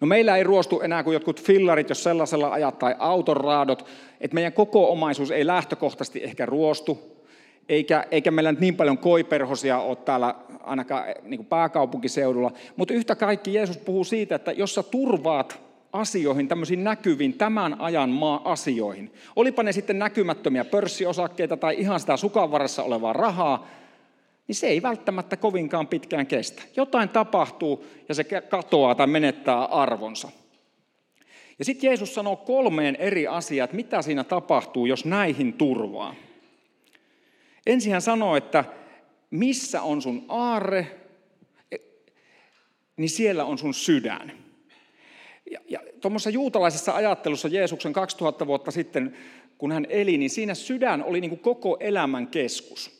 No 0.00 0.06
meillä 0.06 0.36
ei 0.36 0.44
ruostu 0.44 0.80
enää 0.80 1.02
kuin 1.02 1.14
jotkut 1.14 1.42
fillarit, 1.42 1.88
jos 1.88 2.02
sellaisella 2.02 2.52
ajat, 2.52 2.78
tai 2.78 2.94
autonraadot, 2.98 3.86
että 4.20 4.34
meidän 4.34 4.52
koko 4.52 4.92
omaisuus 4.92 5.30
ei 5.30 5.46
lähtökohtaisesti 5.46 6.24
ehkä 6.24 6.46
ruostu, 6.46 7.22
eikä, 7.68 8.04
eikä 8.10 8.30
meillä 8.30 8.52
niin 8.52 8.76
paljon 8.76 8.98
koiperhosia 8.98 9.78
ole 9.78 9.96
täällä 9.96 10.34
ainakaan 10.60 11.08
eh, 11.08 11.14
niin 11.22 11.38
kuin 11.38 11.46
pääkaupunkiseudulla. 11.46 12.52
Mutta 12.76 12.94
yhtä 12.94 13.14
kaikki 13.14 13.54
Jeesus 13.54 13.78
puhuu 13.78 14.04
siitä, 14.04 14.34
että 14.34 14.52
jos 14.52 14.74
sä 14.74 14.82
turvaat 14.82 15.60
asioihin, 15.92 16.48
tämmöisiin 16.48 16.84
näkyviin 16.84 17.34
tämän 17.34 17.80
ajan 17.80 18.10
maa-asioihin, 18.10 19.12
olipa 19.36 19.62
ne 19.62 19.72
sitten 19.72 19.98
näkymättömiä 19.98 20.64
pörssiosakkeita 20.64 21.56
tai 21.56 21.74
ihan 21.78 22.00
sitä 22.00 22.16
sukanvarassa 22.16 22.82
olevaa 22.82 23.12
rahaa, 23.12 23.77
niin 24.48 24.56
se 24.56 24.66
ei 24.66 24.82
välttämättä 24.82 25.36
kovinkaan 25.36 25.86
pitkään 25.86 26.26
kestä. 26.26 26.62
Jotain 26.76 27.08
tapahtuu 27.08 27.86
ja 28.08 28.14
se 28.14 28.24
katoaa 28.24 28.94
tai 28.94 29.06
menettää 29.06 29.64
arvonsa. 29.64 30.28
Ja 31.58 31.64
sitten 31.64 31.88
Jeesus 31.88 32.14
sanoo 32.14 32.36
kolmeen 32.36 32.96
eri 32.96 33.26
asiaa, 33.26 33.64
että 33.64 33.76
mitä 33.76 34.02
siinä 34.02 34.24
tapahtuu, 34.24 34.86
jos 34.86 35.04
näihin 35.04 35.52
turvaa. 35.52 36.14
Ensin 37.66 37.92
hän 37.92 38.02
sanoo, 38.02 38.36
että 38.36 38.64
missä 39.30 39.82
on 39.82 40.02
sun 40.02 40.24
aarre, 40.28 40.96
niin 42.96 43.10
siellä 43.10 43.44
on 43.44 43.58
sun 43.58 43.74
sydän. 43.74 44.32
Ja, 45.50 45.60
ja 45.68 45.80
tuommoisessa 46.00 46.30
juutalaisessa 46.30 46.94
ajattelussa 46.94 47.48
Jeesuksen 47.48 47.92
2000 47.92 48.46
vuotta 48.46 48.70
sitten 48.70 49.16
kun 49.58 49.72
hän 49.72 49.86
eli, 49.88 50.18
niin 50.18 50.30
siinä 50.30 50.54
sydän 50.54 51.04
oli 51.04 51.20
niin 51.20 51.30
kuin 51.30 51.40
koko 51.40 51.76
elämän 51.80 52.26
keskus. 52.26 52.97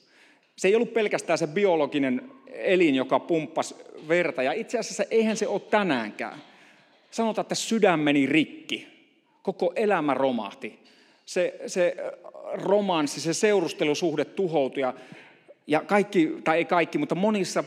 Se 0.59 0.69
ei 0.69 0.75
ollut 0.75 0.95
pelkästään 0.95 1.39
se 1.39 1.47
biologinen 1.47 2.31
elin, 2.47 2.95
joka 2.95 3.21
pumppasi 3.21 3.75
verta. 4.09 4.43
Ja 4.43 4.53
itse 4.53 4.79
asiassa 4.79 5.05
eihän 5.11 5.37
se 5.37 5.47
ole 5.47 5.61
tänäänkään. 5.61 6.39
Sanotaan, 7.11 7.43
että 7.43 7.55
sydän 7.55 8.01
meni 8.01 8.27
rikki. 8.27 8.89
Koko 9.43 9.73
elämä 9.77 10.15
romahti. 10.15 10.79
Se, 11.27 11.61
se 11.67 11.97
romanssi, 12.53 13.21
se 13.21 13.35
seurustelusuhde 13.35 14.25
tuhoutui. 14.25 14.81
Ja, 14.81 14.95
ja 15.67 15.81
kaikki, 15.81 16.33
tai 16.45 16.59
ei 16.59 16.65
kaikki, 16.65 16.99
mutta 16.99 17.15
monissa 17.15 17.65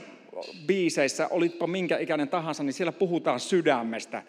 biiseissä, 0.66 1.28
olitpa 1.28 1.68
minkä 1.68 1.98
ikäinen 1.98 2.30
tahansa, 2.30 2.64
niin 2.64 2.74
siellä 2.74 2.92
puhutaan 2.92 3.40
sydämestä. 3.40 4.24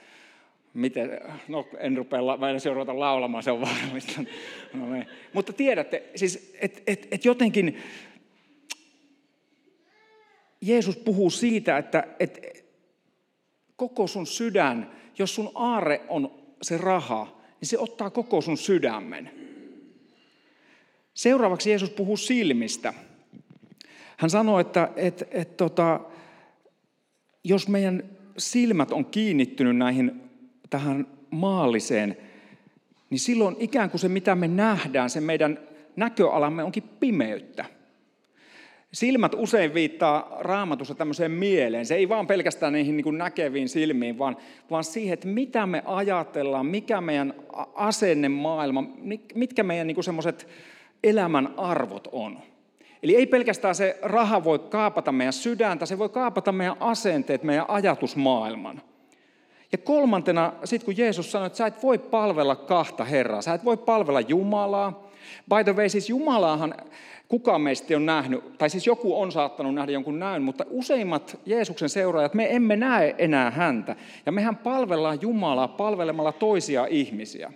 Miten, 0.75 1.21
no 1.49 1.69
en 1.79 1.97
rupea 1.97 2.27
la, 2.27 2.59
seurata 2.59 2.99
laulamaan, 2.99 3.43
se 3.43 3.51
on 3.51 3.61
varmista. 3.61 4.23
No, 4.75 4.93
niin. 4.93 5.07
Mutta 5.33 5.53
tiedätte, 5.53 6.03
siis, 6.15 6.55
että 6.61 6.81
et, 6.87 7.09
et 7.11 7.25
jotenkin 7.25 7.79
Jeesus 10.63 10.97
puhuu 10.97 11.31
siitä, 11.31 11.79
että, 11.79 12.05
että 12.21 12.41
koko 13.77 14.07
sun 14.07 14.27
sydän, 14.27 14.91
jos 15.19 15.35
sun 15.35 15.51
aare 15.55 16.01
on 16.09 16.31
se 16.63 16.79
raha, 16.79 17.41
niin 17.61 17.69
se 17.69 17.79
ottaa 17.79 18.11
koko 18.11 18.41
sun 18.41 18.59
sydämen. 18.59 19.31
Seuraavaksi 21.15 21.71
Jeesus 21.71 21.91
puhuu 21.91 22.17
silmistä. 22.17 22.95
Hän 24.17 24.31
sanoi, 24.31 24.61
että, 24.61 24.85
että, 24.97 25.25
että, 25.25 25.41
että 25.41 25.57
tota, 25.57 26.01
jos 27.45 27.69
meidän 27.69 28.03
silmät 28.39 28.93
on 28.93 29.05
kiinnittynyt 29.05 29.77
näihin, 29.77 30.21
tähän 30.71 31.07
maalliseen, 31.31 32.17
niin 33.11 33.19
silloin 33.19 33.57
ikään 33.59 33.91
kuin 33.91 34.01
se, 34.01 34.09
mitä 34.09 34.35
me 34.35 34.49
nähdään, 34.49 35.11
se 35.11 35.21
meidän 35.21 35.59
näköalamme 35.97 36.65
onkin 36.65 36.83
pimeyttä. 36.83 37.65
Silmät 38.93 39.35
usein 39.35 39.75
viittaa 39.75 40.37
raamatussa 40.41 40.95
tämmöiseen 40.95 41.31
mieleen. 41.31 41.87
Se 41.87 41.95
ei 41.95 42.09
vaan 42.09 42.27
pelkästään 42.27 42.73
niihin 42.73 42.97
niin 42.97 43.19
näkeviin 43.19 43.69
silmiin, 43.69 44.19
vaan, 44.19 44.37
vaan 44.71 44.85
siihen, 44.85 45.15
että 45.15 45.29
mitä 45.29 45.67
me 45.67 45.83
ajatellaan, 45.87 46.67
mikä 46.67 47.01
meidän 47.01 47.35
asenne 47.75 48.29
maailma, 48.29 48.85
mitkä 49.35 49.63
meidän 49.63 49.87
niin 49.87 50.05
semmoiset 50.05 50.49
elämän 51.05 51.55
arvot 51.57 52.09
on. 52.13 52.39
Eli 53.03 53.17
ei 53.17 53.27
pelkästään 53.27 53.75
se 53.75 53.99
raha 54.03 54.45
voi 54.45 54.59
kaapata 54.59 55.13
meidän 55.13 55.33
sydäntä, 55.33 55.87
se 55.87 55.99
voi 55.99 56.09
kaapata 56.09 56.53
meidän 56.53 56.77
asenteet, 56.81 57.43
meidän 57.43 57.65
ajatusmaailman. 57.69 58.83
Ja 59.73 59.79
kolmantena, 59.79 60.53
sitten 60.65 60.85
kun 60.85 60.97
Jeesus 60.97 61.33
sanoi, 61.33 61.47
että 61.47 61.57
sä 61.57 61.67
et 61.67 61.83
voi 61.83 61.99
palvella 61.99 62.57
kahta 62.57 63.05
Herraa, 63.05 63.43
sä 63.43 63.55
et 63.55 63.65
voi 63.65 63.77
palvella 63.77 64.21
Jumalaa. 64.21 65.12
By 65.49 65.65
the 65.65 65.77
way, 65.77 65.89
siis 65.89 66.09
Jumalaahan 66.09 66.75
kukaan 67.29 67.61
meistä 67.61 67.97
on 67.97 68.07
nähnyt, 68.07 68.59
tai 68.59 68.71
siis 68.71 68.87
joku 68.87 69.21
on 69.21 69.33
saattanut 69.33 69.75
nähdä 69.75 69.93
jonkun 69.93 70.19
näyn, 70.19 70.43
mutta 70.43 70.65
useimmat 70.71 71.41
Jeesuksen 71.47 71.89
seuraajat, 71.89 72.35
me 72.35 72.57
emme 72.57 72.77
näe 72.77 73.15
enää 73.19 73.51
häntä. 73.51 73.97
Ja 74.27 74.33
mehän 74.33 74.57
palvellaan 74.57 75.19
Jumalaa 75.21 75.69
palvelemalla 75.69 76.33
toisia 76.33 76.87
ihmisiä. 76.91 77.53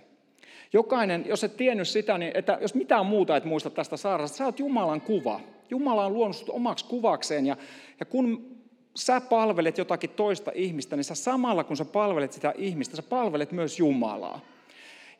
Jokainen, 0.73 1.25
jos 1.27 1.43
et 1.43 1.57
tiennyt 1.57 1.87
sitä, 1.87 2.17
niin 2.17 2.31
että 2.35 2.57
jos 2.61 2.75
mitään 2.75 3.05
muuta 3.05 3.37
et 3.37 3.45
muista 3.45 3.69
tästä 3.69 3.97
saarasta, 3.97 4.37
sä 4.37 4.45
oot 4.45 4.59
Jumalan 4.59 5.01
kuva. 5.01 5.39
Jumala 5.69 6.05
on 6.05 6.13
luonut 6.13 6.35
sut 6.35 6.49
omaksi 6.49 6.85
kuvakseen 6.85 7.45
ja, 7.45 7.57
ja 7.99 8.05
kun 8.05 8.57
sä 8.95 9.21
palvelet 9.21 9.77
jotakin 9.77 10.09
toista 10.09 10.51
ihmistä, 10.55 10.95
niin 10.95 11.03
sä 11.03 11.15
samalla 11.15 11.63
kun 11.63 11.77
sä 11.77 11.85
palvelet 11.85 12.33
sitä 12.33 12.53
ihmistä, 12.57 12.95
sä 12.95 13.03
palvelet 13.03 13.51
myös 13.51 13.79
Jumalaa. 13.79 14.39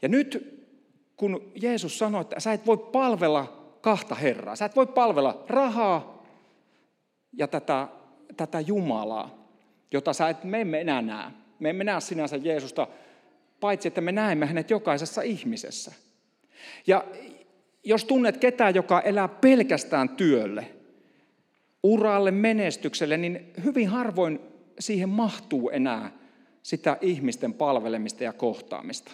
Ja 0.01 0.09
nyt 0.09 0.56
kun 1.17 1.51
Jeesus 1.55 1.99
sanoi, 1.99 2.21
että 2.21 2.39
sä 2.39 2.53
et 2.53 2.65
voi 2.65 2.77
palvella 2.77 3.73
kahta 3.81 4.15
Herraa, 4.15 4.55
sä 4.55 4.65
et 4.65 4.75
voi 4.75 4.87
palvella 4.87 5.43
rahaa 5.47 6.23
ja 7.33 7.47
tätä, 7.47 7.87
tätä 8.37 8.59
Jumalaa, 8.59 9.47
jota 9.91 10.13
sä 10.13 10.29
et, 10.29 10.43
me 10.43 10.61
emme 10.61 10.81
enää 10.81 11.01
näe. 11.01 11.31
Me 11.59 11.69
emme 11.69 11.83
näe 11.83 12.01
sinänsä 12.01 12.35
Jeesusta 12.35 12.87
paitsi 13.59 13.87
että 13.87 14.01
me 14.01 14.11
näemme 14.11 14.45
hänet 14.45 14.69
jokaisessa 14.69 15.21
ihmisessä. 15.21 15.91
Ja 16.87 17.03
jos 17.83 18.05
tunnet 18.05 18.37
ketään, 18.37 18.75
joka 18.75 19.01
elää 19.01 19.27
pelkästään 19.27 20.09
työlle, 20.09 20.71
uralle, 21.83 22.31
menestykselle, 22.31 23.17
niin 23.17 23.53
hyvin 23.63 23.87
harvoin 23.87 24.39
siihen 24.79 25.09
mahtuu 25.09 25.69
enää 25.69 26.11
sitä 26.63 26.97
ihmisten 27.01 27.53
palvelemista 27.53 28.23
ja 28.23 28.33
kohtaamista. 28.33 29.11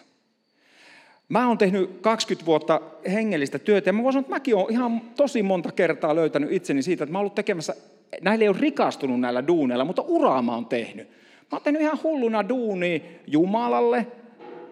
Mä 1.33 1.47
oon 1.47 1.57
tehnyt 1.57 1.97
20 2.01 2.45
vuotta 2.45 2.81
hengellistä 3.13 3.59
työtä 3.59 3.89
ja 3.89 3.93
mä 3.93 4.03
voin 4.03 4.13
sanoa, 4.13 4.21
että 4.21 4.35
mäkin 4.35 4.55
olen 4.55 4.71
ihan 4.71 5.01
tosi 5.15 5.43
monta 5.43 5.71
kertaa 5.71 6.15
löytänyt 6.15 6.51
itseni 6.51 6.81
siitä, 6.81 7.03
että 7.03 7.11
mä 7.11 7.17
oon 7.17 7.21
ollut 7.21 7.35
tekemässä, 7.35 7.75
näillä 8.21 8.43
ei 8.43 8.49
ole 8.49 8.57
rikastunut 8.59 9.19
näillä 9.19 9.47
duuneilla, 9.47 9.85
mutta 9.85 10.01
uraa 10.01 10.41
mä 10.41 10.53
oon 10.53 10.65
tehnyt. 10.65 11.07
Mä 11.07 11.47
oon 11.51 11.61
tehnyt 11.63 11.81
ihan 11.81 11.99
hulluna 12.03 12.49
duuni 12.49 13.03
Jumalalle, 13.27 14.07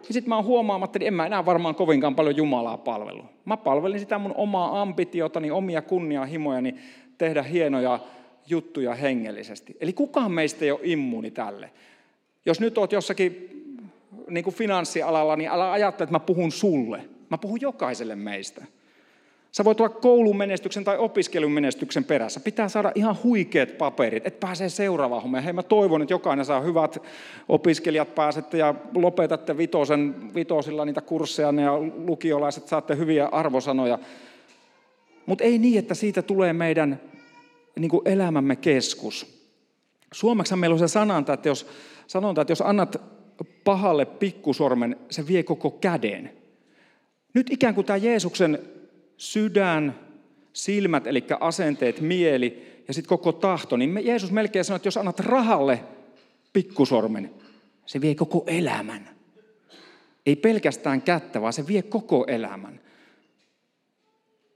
ja 0.07 0.13
sitten 0.13 0.29
mä 0.29 0.35
oon 0.35 0.45
huomaamatta, 0.45 0.97
että 0.97 1.07
en 1.07 1.13
mä 1.13 1.25
enää 1.25 1.45
varmaan 1.45 1.75
kovinkaan 1.75 2.15
paljon 2.15 2.37
Jumalaa 2.37 2.77
palvelu. 2.77 3.23
Mä 3.45 3.57
palvelin 3.57 3.99
sitä 3.99 4.17
mun 4.17 4.33
omaa 4.35 4.81
ambitiotani, 4.81 5.51
omia 5.51 5.81
kunnianhimojani 5.81 6.75
tehdä 7.17 7.43
hienoja 7.43 7.99
juttuja 8.47 8.95
hengellisesti. 8.95 9.77
Eli 9.79 9.93
kukaan 9.93 10.31
meistä 10.31 10.65
ei 10.65 10.71
ole 10.71 10.79
immuuni 10.83 11.31
tälle. 11.31 11.71
Jos 12.45 12.59
nyt 12.59 12.77
oot 12.77 12.91
jossakin 12.91 13.51
niin 14.31 14.43
kuin 14.43 14.55
finanssialalla, 14.55 15.35
niin 15.35 15.49
älä 15.49 15.71
ajattele, 15.71 16.05
että 16.05 16.15
mä 16.15 16.19
puhun 16.19 16.51
sulle. 16.51 17.01
Mä 17.29 17.37
puhun 17.37 17.61
jokaiselle 17.61 18.15
meistä. 18.15 18.65
Sä 19.51 19.63
voit 19.65 19.79
olla 19.79 19.89
koulumenestyksen 19.89 20.83
tai 20.83 20.97
opiskelumenestyksen 20.97 22.03
perässä. 22.03 22.39
Pitää 22.39 22.69
saada 22.69 22.91
ihan 22.95 23.17
huikeat 23.23 23.77
paperit, 23.77 24.27
että 24.27 24.47
pääsee 24.47 24.69
seuraavaan 24.69 25.21
hommeen. 25.21 25.43
Hei, 25.43 25.53
mä 25.53 25.63
toivon, 25.63 26.01
että 26.01 26.13
jokainen 26.13 26.45
saa 26.45 26.61
hyvät 26.61 26.97
opiskelijat 27.49 28.15
pääsette 28.15 28.57
ja 28.57 28.75
lopetatte 28.95 29.57
vitosen, 29.57 30.33
vitosilla 30.35 30.85
niitä 30.85 31.01
kursseja 31.01 31.53
ja 31.61 31.77
lukiolaiset 32.05 32.67
saatte 32.67 32.97
hyviä 32.97 33.29
arvosanoja. 33.31 33.99
Mutta 35.25 35.43
ei 35.43 35.57
niin, 35.57 35.79
että 35.79 35.93
siitä 35.93 36.21
tulee 36.21 36.53
meidän 36.53 37.01
niin 37.79 37.91
elämämme 38.05 38.55
keskus. 38.55 39.41
Suomeksi 40.13 40.55
meillä 40.55 40.73
on 40.73 40.79
se 40.79 40.87
sanonta, 40.87 41.33
että 41.33 41.49
jos, 41.49 41.67
sanonta, 42.07 42.41
että 42.41 42.51
jos 42.51 42.61
annat 42.61 43.01
pahalle 43.43 44.05
pikkusormen, 44.05 44.95
se 45.09 45.27
vie 45.27 45.43
koko 45.43 45.71
käden. 45.71 46.31
Nyt 47.33 47.51
ikään 47.51 47.75
kuin 47.75 47.85
tämä 47.85 47.97
Jeesuksen 47.97 48.59
sydän, 49.17 49.99
silmät, 50.53 51.07
eli 51.07 51.23
asenteet, 51.39 52.01
mieli 52.01 52.71
ja 52.87 52.93
sitten 52.93 53.09
koko 53.09 53.31
tahto, 53.31 53.77
niin 53.77 54.05
Jeesus 54.05 54.31
melkein 54.31 54.65
sanoi, 54.65 54.75
että 54.75 54.87
jos 54.87 54.97
annat 54.97 55.19
rahalle 55.19 55.83
pikkusormen, 56.53 57.33
se 57.85 58.01
vie 58.01 58.15
koko 58.15 58.43
elämän. 58.47 59.09
Ei 60.25 60.35
pelkästään 60.35 61.01
kättä, 61.01 61.41
vaan 61.41 61.53
se 61.53 61.67
vie 61.67 61.81
koko 61.81 62.25
elämän. 62.27 62.79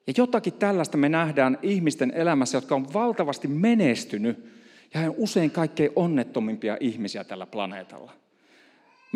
Ja 0.07 0.13
jotakin 0.17 0.53
tällaista 0.53 0.97
me 0.97 1.09
nähdään 1.09 1.57
ihmisten 1.61 2.11
elämässä, 2.15 2.57
jotka 2.57 2.75
on 2.75 2.93
valtavasti 2.93 3.47
menestynyt 3.47 4.45
ja 4.93 4.99
he 4.99 5.09
on 5.09 5.15
usein 5.17 5.51
kaikkein 5.51 5.91
onnettomimpia 5.95 6.77
ihmisiä 6.79 7.23
tällä 7.23 7.45
planeetalla. 7.45 8.11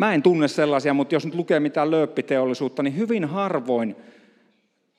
Mä 0.00 0.14
en 0.14 0.22
tunne 0.22 0.48
sellaisia, 0.48 0.94
mutta 0.94 1.14
jos 1.14 1.24
nyt 1.24 1.34
lukee 1.34 1.60
mitään 1.60 1.90
lööppiteollisuutta, 1.90 2.82
niin 2.82 2.96
hyvin 2.96 3.24
harvoin 3.24 3.96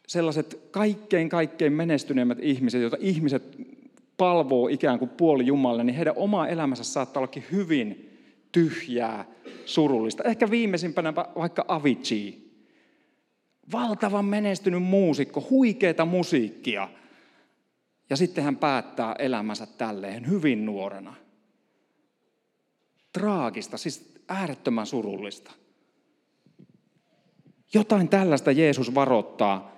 sellaiset 0.07 0.59
kaikkein 0.71 1.29
kaikkein 1.29 1.73
menestyneimmät 1.73 2.37
ihmiset, 2.41 2.81
joita 2.81 2.97
ihmiset 2.99 3.57
palvoo 4.17 4.67
ikään 4.67 4.99
kuin 4.99 5.09
puoli 5.09 5.45
Jumalalle, 5.45 5.83
niin 5.83 5.95
heidän 5.95 6.13
oma 6.17 6.47
elämänsä 6.47 6.83
saattaa 6.83 7.21
ollakin 7.21 7.43
hyvin 7.51 8.19
tyhjää, 8.51 9.25
surullista. 9.65 10.23
Ehkä 10.23 10.49
viimeisimpänä 10.51 11.15
vaikka 11.15 11.65
Avicii. 11.67 12.51
Valtavan 13.71 14.25
menestynyt 14.25 14.83
muusikko, 14.83 15.47
huikeeta 15.49 16.05
musiikkia. 16.05 16.89
Ja 18.09 18.17
sitten 18.17 18.43
hän 18.43 18.57
päättää 18.57 19.15
elämänsä 19.19 19.65
tälleen 19.77 20.29
hyvin 20.29 20.65
nuorena. 20.65 21.13
Traagista, 23.13 23.77
siis 23.77 24.10
äärettömän 24.31 24.85
surullista. 24.85 25.51
Jotain 27.73 28.09
tällaista 28.09 28.51
Jeesus 28.51 28.95
varoittaa 28.95 29.71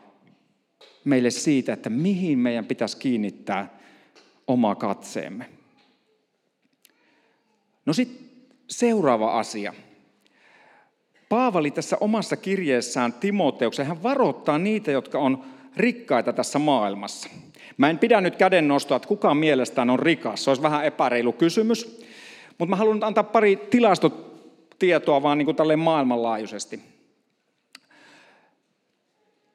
meille 1.04 1.30
siitä, 1.32 1.74
että 1.74 1.90
mihin 1.90 2.40
meidän 2.40 2.66
pitäisi 2.66 2.98
kiinnittää 2.98 3.80
oma 4.48 4.76
katseemme. 4.76 5.50
No 7.86 7.94
sitten 7.94 8.30
seuraava 8.70 9.40
asia. 9.40 9.74
Paavali 11.30 11.72
tässä 11.72 11.98
omassa 12.00 12.38
kirjeessään 12.38 13.14
Timoteukseen, 13.14 13.88
hän 13.88 14.04
varoittaa 14.04 14.58
niitä, 14.58 14.92
jotka 14.92 15.20
on 15.20 15.44
rikkaita 15.78 16.34
tässä 16.34 16.60
maailmassa. 16.60 17.30
Mä 17.78 17.90
en 17.90 18.00
pidä 18.00 18.22
nyt 18.22 18.36
käden 18.36 18.68
nostoa, 18.68 18.98
että 18.98 19.08
kukaan 19.08 19.38
mielestään 19.38 19.90
on 19.90 20.00
rikas. 20.00 20.44
Se 20.44 20.50
olisi 20.50 20.62
vähän 20.62 20.86
epäreilu 20.86 21.32
kysymys. 21.32 22.02
Mutta 22.58 22.70
mä 22.70 22.76
haluan 22.76 23.04
antaa 23.04 23.24
pari 23.24 23.56
tilastotietoa 24.80 25.24
vaan 25.24 25.38
niin 25.38 25.46
kuin 25.46 25.80
maailmanlaajuisesti. 25.80 26.80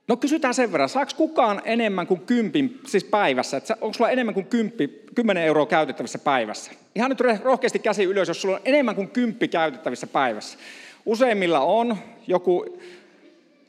No 0.08 0.16
kysytään 0.16 0.54
sen 0.54 0.72
verran, 0.72 0.88
saako 0.88 1.12
kukaan 1.16 1.62
enemmän 1.64 2.06
kuin 2.06 2.20
kympin, 2.20 2.80
siis 2.86 3.04
päivässä, 3.04 3.56
että 3.56 3.76
onko 3.80 3.94
sulla 3.94 4.10
enemmän 4.10 4.34
kuin 4.34 4.46
kymppi, 4.46 5.04
10 5.14 5.42
euroa 5.42 5.66
käytettävissä 5.66 6.18
päivässä? 6.18 6.72
Ihan 6.94 7.10
nyt 7.10 7.20
rohkeasti 7.42 7.78
käsi 7.78 8.04
ylös, 8.04 8.28
jos 8.28 8.42
sulla 8.42 8.54
on 8.54 8.62
enemmän 8.64 8.94
kuin 8.94 9.10
kymppi 9.10 9.48
käytettävissä 9.48 10.06
päivässä. 10.06 10.58
Useimmilla 11.06 11.60
on 11.60 11.96
joku, 12.26 12.78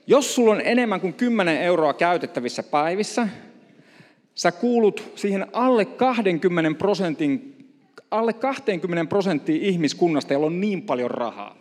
jos 0.07 0.35
sulla 0.35 0.51
on 0.51 0.61
enemmän 0.61 1.01
kuin 1.01 1.13
10 1.13 1.61
euroa 1.61 1.93
käytettävissä 1.93 2.63
päivissä, 2.63 3.27
sä 4.35 4.51
kuulut 4.51 5.11
siihen 5.15 5.47
alle 5.53 5.85
20 5.85 6.77
prosentin, 6.77 7.58
alle 8.11 8.33
20 8.33 9.09
prosenttia 9.09 9.59
ihmiskunnasta, 9.61 10.33
jolla 10.33 10.45
on 10.45 10.61
niin 10.61 10.81
paljon 10.81 11.11
rahaa. 11.11 11.55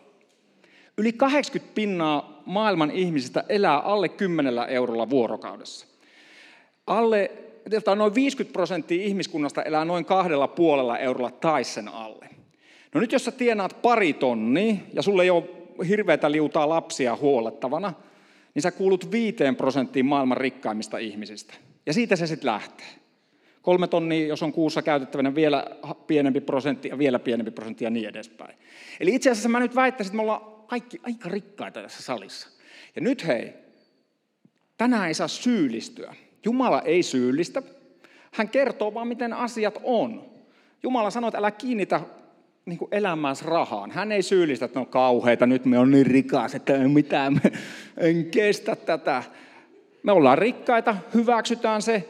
Yli 0.98 1.12
80 1.12 1.74
pinnaa 1.74 2.42
maailman 2.46 2.90
ihmisistä 2.90 3.44
elää 3.48 3.78
alle 3.78 4.08
10 4.08 4.54
eurolla 4.68 5.10
vuorokaudessa. 5.10 5.86
Alle, 6.86 7.30
noin 7.96 8.14
50 8.14 8.52
prosenttia 8.52 9.04
ihmiskunnasta 9.04 9.62
elää 9.62 9.84
noin 9.84 10.04
kahdella 10.04 10.48
puolella 10.48 10.98
eurolla 10.98 11.30
tai 11.30 11.64
sen 11.64 11.88
alle. 11.88 12.28
No 12.94 13.00
nyt 13.00 13.12
jos 13.12 13.24
sä 13.24 13.30
tienaat 13.30 13.82
pari 13.82 14.12
tonnia 14.12 14.74
ja 14.92 15.02
sulle 15.02 15.22
ei 15.22 15.30
ole 15.30 15.44
hirveätä 15.88 16.32
liutaa 16.32 16.68
lapsia 16.68 17.16
huolettavana, 17.16 17.92
niin 18.54 18.62
sä 18.62 18.70
kuulut 18.70 19.12
viiteen 19.12 19.56
prosenttiin 19.56 20.06
maailman 20.06 20.36
rikkaimmista 20.36 20.98
ihmisistä. 20.98 21.54
Ja 21.86 21.92
siitä 21.92 22.16
se 22.16 22.26
sitten 22.26 22.50
lähtee. 22.50 22.86
Kolme 23.68 23.88
tonnia, 23.88 24.26
jos 24.26 24.42
on 24.42 24.52
kuussa 24.52 24.82
käytettävänä, 24.82 25.34
vielä 25.34 25.66
pienempi 26.06 26.40
prosentti 26.40 26.88
ja 26.88 26.98
vielä 26.98 27.18
pienempi 27.18 27.50
prosentti 27.50 27.84
ja 27.84 27.90
niin 27.90 28.08
edespäin. 28.08 28.54
Eli 29.00 29.14
itse 29.14 29.30
asiassa 29.30 29.48
mä 29.48 29.60
nyt 29.60 29.74
väittäisin, 29.74 30.10
että 30.10 30.16
me 30.16 30.22
ollaan 30.22 30.40
kaikki 30.66 31.00
aika 31.02 31.28
rikkaita 31.28 31.82
tässä 31.82 32.02
salissa. 32.02 32.48
Ja 32.96 33.02
nyt 33.02 33.26
hei, 33.26 33.52
tänään 34.78 35.08
ei 35.08 35.14
saa 35.14 35.28
syyllistyä. 35.28 36.14
Jumala 36.44 36.82
ei 36.82 37.02
syyllistä. 37.02 37.62
Hän 38.32 38.48
kertoo 38.48 38.94
vaan, 38.94 39.08
miten 39.08 39.32
asiat 39.32 39.78
on. 39.82 40.30
Jumala 40.82 41.10
sanoo, 41.10 41.28
että 41.28 41.38
älä 41.38 41.50
kiinnitä 41.50 42.00
niin 42.66 42.78
kuin 42.78 42.88
elämäänsä 42.92 43.44
rahaan. 43.46 43.90
Hän 43.90 44.12
ei 44.12 44.22
syyllistä, 44.22 44.64
että 44.64 44.78
ne 44.78 44.80
on 44.80 44.92
kauheita, 44.92 45.46
nyt 45.46 45.64
me 45.64 45.78
on 45.78 45.90
niin 45.90 46.06
rikas, 46.06 46.54
että 46.54 46.76
ei 46.76 46.88
mitään, 46.88 47.40
en 47.96 48.30
kestä 48.30 48.76
tätä. 48.76 49.22
Me 50.02 50.12
ollaan 50.12 50.38
rikkaita, 50.38 50.96
hyväksytään 51.14 51.82
se, 51.82 52.08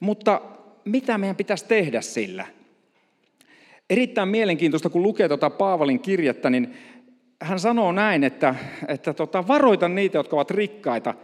mutta 0.00 0.40
mitä 0.86 1.18
meidän 1.18 1.36
pitäisi 1.36 1.64
tehdä 1.64 2.00
sillä? 2.00 2.46
Erittäin 3.90 4.28
mielenkiintoista, 4.28 4.90
kun 4.90 5.02
lukee 5.02 5.28
tuota 5.28 5.50
Paavalin 5.50 6.00
kirjettä, 6.00 6.50
niin 6.50 6.74
hän 7.42 7.60
sanoo 7.60 7.92
näin, 7.92 8.24
että, 8.24 8.54
että 8.88 9.14
tota, 9.14 9.48
varoita 9.48 9.88
niitä, 9.88 10.18
jotka 10.18 10.36
ovat 10.36 10.50
rikkaita, 10.50 11.14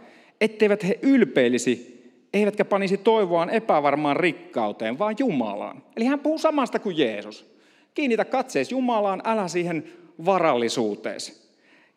etteivät 0.41 0.87
he 0.87 0.99
ylpeilisi, 1.01 2.03
eivätkä 2.33 2.65
panisi 2.65 2.97
toivoaan 2.97 3.49
epävarmaan 3.49 4.15
rikkauteen, 4.17 4.99
vaan 4.99 5.15
Jumalaan. 5.19 5.83
Eli 5.97 6.05
hän 6.05 6.19
puhuu 6.19 6.37
samasta 6.37 6.79
kuin 6.79 6.97
Jeesus. 6.97 7.53
Kiinnitä 7.93 8.25
katseesi 8.25 8.73
Jumalaan, 8.73 9.21
älä 9.25 9.47
siihen 9.47 9.83
varallisuuteesi. 10.25 11.43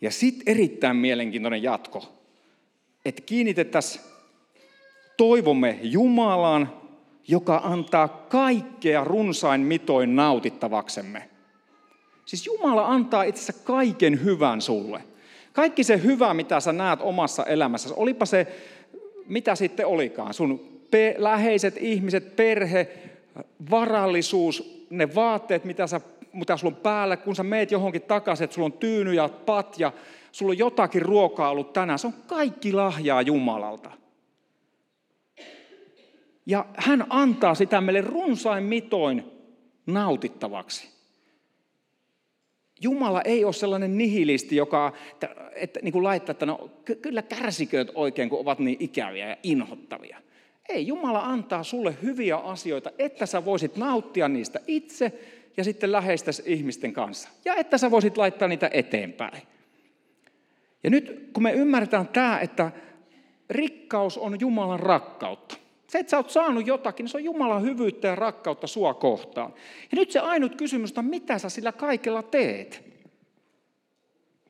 Ja 0.01 0.11
sitten 0.11 0.55
erittäin 0.55 0.97
mielenkiintoinen 0.97 1.63
jatko, 1.63 2.13
että 3.05 3.23
kiinnitettäisiin 3.27 4.05
toivomme 5.17 5.79
Jumalaan, 5.83 6.86
joka 7.28 7.61
antaa 7.64 8.09
kaikkea 8.09 9.04
runsain 9.04 9.61
mitoin 9.61 10.16
nautittavaksemme. 10.16 11.28
Siis 12.26 12.47
Jumala 12.47 12.87
antaa 12.87 13.23
itse 13.23 13.52
kaiken 13.52 14.25
hyvän 14.25 14.61
sulle. 14.61 15.02
Kaikki 15.52 15.85
se 15.85 16.02
hyvä, 16.02 16.35
mitä 16.35 16.61
sä 16.61 16.73
näet 16.73 17.00
omassa 17.02 17.45
elämässäsi, 17.45 17.95
olipa 17.97 18.26
se 18.26 18.47
mitä 19.26 19.54
sitten 19.54 19.87
olikaan, 19.87 20.35
sun 20.35 20.80
pe- 20.90 21.14
läheiset 21.18 21.75
ihmiset, 21.80 22.37
perhe, 22.37 22.88
varallisuus, 23.71 24.87
ne 24.90 25.14
vaatteet, 25.14 25.64
mitä, 25.64 25.87
sä, 25.87 26.00
mitä 26.33 26.56
sulla 26.56 26.75
on 26.76 26.83
päällä, 26.83 27.16
kun 27.16 27.37
sä 27.37 27.42
meet 27.42 27.71
johonkin 27.71 28.02
takaisin, 28.02 28.45
että 28.45 28.54
sulla 28.54 28.67
on 28.67 28.73
tyyny 28.73 29.15
ja 29.15 29.28
patja, 29.28 29.93
sulla 30.32 30.50
on 30.50 30.58
jotakin 30.58 31.02
ruokaa 31.02 31.50
ollut 31.50 31.73
tänään, 31.73 31.99
se 31.99 32.06
on 32.06 32.15
kaikki 32.26 32.73
lahjaa 32.73 33.23
Jumalalta. 33.23 33.91
Ja 36.47 36.67
hän 36.76 37.06
antaa 37.09 37.54
sitä 37.54 37.80
meille 37.80 38.00
runsain 38.00 38.65
mitoin 38.65 39.25
nautittavaksi. 39.87 40.89
Jumala 42.80 43.23
ei 43.23 43.45
ole 43.45 43.52
sellainen 43.52 43.99
nihilisti, 43.99 44.56
joka 44.56 44.93
että, 45.54 45.80
niin 45.82 45.93
kuin 45.93 46.04
laittaa, 46.04 46.30
että 46.30 46.47
no, 46.47 46.71
kyllä 47.02 47.23
kärsiköt 47.23 47.91
oikein, 47.95 48.28
kun 48.28 48.41
ovat 48.41 48.59
niin 48.59 48.76
ikäviä 48.80 49.28
ja 49.28 49.37
inhottavia. 49.43 50.19
Ei, 50.69 50.87
Jumala 50.87 51.21
antaa 51.21 51.63
sulle 51.63 51.97
hyviä 52.02 52.37
asioita, 52.37 52.91
että 52.99 53.26
sä 53.26 53.45
voisit 53.45 53.76
nauttia 53.76 54.28
niistä 54.28 54.61
itse 54.67 55.13
ja 55.56 55.65
sitten 55.65 55.93
läheistäsi 55.93 56.43
ihmisten 56.47 56.93
kanssa. 56.93 57.28
Ja 57.45 57.54
että 57.54 57.78
sä 57.78 57.91
voisit 57.91 58.17
laittaa 58.17 58.49
niitä 58.49 58.71
eteenpäin. 58.73 59.43
Ja 60.85 60.91
nyt 60.91 61.30
kun 61.32 61.43
me 61.43 61.52
ymmärretään 61.52 62.09
tämä, 62.09 62.41
että 62.41 62.73
rikkaus 63.50 64.19
on 64.19 64.41
Jumalan 64.41 64.80
rakkautta. 64.80 65.56
Se, 65.87 65.99
että 65.99 66.11
sä 66.11 66.17
oot 66.17 66.31
saanut 66.31 66.67
jotakin, 66.67 67.05
niin 67.05 67.11
se 67.11 67.17
on 67.17 67.25
Jumalan 67.25 67.63
hyvyyttä 67.63 68.09
ja 68.09 68.15
rakkautta 68.15 68.67
sua 68.67 68.95
kohtaan. 68.95 69.55
Ja 69.93 69.97
nyt 69.97 70.11
se 70.11 70.19
ainut 70.19 70.55
kysymys 70.55 70.99
on, 70.99 71.05
mitä 71.05 71.39
sä 71.39 71.49
sillä 71.49 71.73
kaikella 71.73 72.23
teet? 72.23 72.85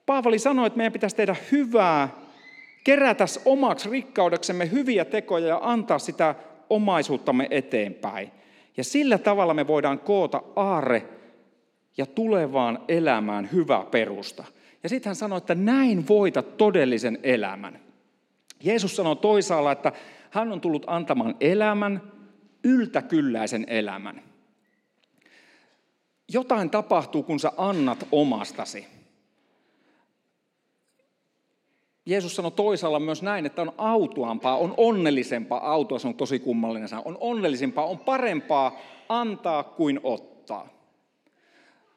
Paavali 0.07 0.39
sanoi, 0.39 0.67
että 0.67 0.77
meidän 0.77 0.93
pitäisi 0.93 1.17
tehdä 1.17 1.37
hyvää, 1.53 2.09
kerätä 2.85 3.25
omaksi 3.45 3.91
rikkaudeksemme 3.91 4.71
hyviä 4.71 5.05
tekoja 5.05 5.47
ja 5.47 5.61
antaa 5.63 5.99
sitä 5.99 6.35
omaisuuttamme 6.71 7.47
eteenpäin. 7.51 8.31
Ja 8.77 8.85
sillä 8.85 9.19
tavalla 9.19 9.55
me 9.55 9.67
voidaan 9.67 9.99
koota 9.99 10.43
aare 10.57 11.09
ja 11.97 12.07
tulevaan 12.07 12.79
elämään 12.89 13.49
hyvä 13.53 13.87
perusta. 13.91 14.45
Ja 14.83 14.89
sitten 14.89 15.11
hän 15.11 15.17
sanoi, 15.17 15.39
että 15.39 15.55
näin 15.55 16.09
voitat 16.09 16.57
todellisen 16.57 17.19
elämän. 17.23 17.81
Jeesus 18.63 18.97
sanoi 18.97 19.17
toisaalla, 19.17 19.73
että 19.73 19.93
hän 20.37 20.53
on 20.53 20.61
tullut 20.61 20.85
antamaan 20.87 21.35
elämän, 21.41 22.13
yltäkylläisen 22.65 23.65
elämän. 23.69 24.23
Jotain 26.33 26.71
tapahtuu, 26.71 27.23
kun 27.23 27.41
sä 27.41 27.53
annat 27.57 28.07
omastasi. 28.13 28.87
Jeesus 32.07 32.37
sanoi 32.37 32.51
toisaalla 32.51 33.01
myös 33.01 33.23
näin, 33.23 33.47
että 33.47 33.63
on 33.63 33.73
autuampaa, 33.79 34.57
on 34.57 34.75
onnellisempaa, 34.77 35.71
autua 35.73 35.99
se 35.99 36.09
on 36.09 36.15
tosi 36.15 36.39
kummallinen 36.39 36.89
sana, 36.89 37.03
on 37.05 37.17
onnellisempaa, 37.21 37.87
on 37.87 37.99
parempaa 37.99 38.79
antaa 39.09 39.63
kuin 39.63 40.01
ottaa. 40.03 40.69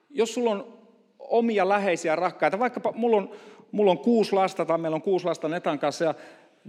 Jos 0.10 0.34
sulla 0.34 0.52
on 0.52 0.74
omia 1.20 1.70
läheisiä 1.70 2.16
rakkaita, 2.16 2.60
vaikkapa 2.60 2.92
mulla 2.92 3.18
on, 3.18 3.32
mulla 3.72 3.92
on 3.92 4.00
kuusi 4.00 4.34
lasta 4.34 4.66
tai 4.66 4.78
meillä 4.78 4.96
on 4.96 5.02
kuusi 5.02 5.26
lasta 5.26 5.50
Netan 5.50 5.80
kanssa 5.80 6.04
ja 6.06 6.14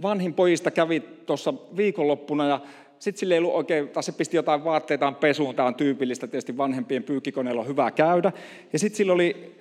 vanhin 0.01 0.33
pojista 0.33 0.71
kävi 0.71 0.99
tuossa 0.99 1.53
viikonloppuna 1.75 2.47
ja 2.47 2.59
sitten 3.01 3.19
sille 3.19 3.33
ei 3.33 3.37
ollut 3.37 3.53
oikein, 3.53 3.89
tai 3.89 4.03
se 4.03 4.11
pisti 4.11 4.37
jotain 4.37 4.63
vaatteitaan 4.63 5.15
pesuun, 5.15 5.55
tämä 5.55 5.67
on 5.67 5.75
tyypillistä, 5.75 6.27
tietysti 6.27 6.57
vanhempien 6.57 7.03
pyykkikoneella 7.03 7.61
on 7.61 7.67
hyvä 7.67 7.91
käydä. 7.91 8.31
Ja 8.73 8.79
sitten 8.79 9.07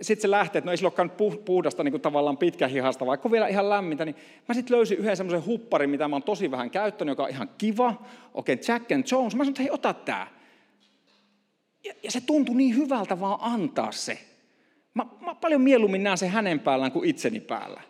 sit 0.00 0.20
se 0.20 0.30
lähti, 0.30 0.58
että 0.58 0.66
no 0.66 0.70
ei 0.70 0.76
sillä 0.76 0.88
olekaan 0.88 1.10
puhdasta 1.44 1.84
niin 1.84 1.92
kuin 1.92 2.00
tavallaan 2.00 2.36
pitkähihasta, 2.36 3.06
vaikka 3.06 3.30
vielä 3.30 3.48
ihan 3.48 3.70
lämmintä, 3.70 4.04
niin 4.04 4.16
mä 4.48 4.54
sitten 4.54 4.76
löysin 4.76 4.98
yhden 4.98 5.16
semmoisen 5.16 5.46
hupparin, 5.46 5.90
mitä 5.90 6.08
mä 6.08 6.16
oon 6.16 6.22
tosi 6.22 6.50
vähän 6.50 6.70
käyttänyt, 6.70 7.12
joka 7.12 7.22
on 7.22 7.30
ihan 7.30 7.50
kiva, 7.58 7.94
okei, 8.34 8.54
okay, 8.54 8.64
Jack 8.68 8.92
and 8.92 9.04
Jones. 9.12 9.34
Mä 9.34 9.44
sanoin, 9.44 9.48
että 9.48 9.62
hei, 9.62 9.70
ota 9.70 9.94
tää. 9.94 10.26
Ja, 11.84 11.94
ja 12.02 12.10
se 12.10 12.20
tuntui 12.20 12.54
niin 12.54 12.76
hyvältä 12.76 13.20
vaan 13.20 13.38
antaa 13.40 13.92
se. 13.92 14.18
Mä, 14.94 15.06
mä 15.20 15.34
paljon 15.34 15.60
mieluummin 15.60 16.02
näen 16.02 16.18
se 16.18 16.28
hänen 16.28 16.60
päällään 16.60 16.92
kuin 16.92 17.08
itseni 17.08 17.40
päällä. 17.40 17.89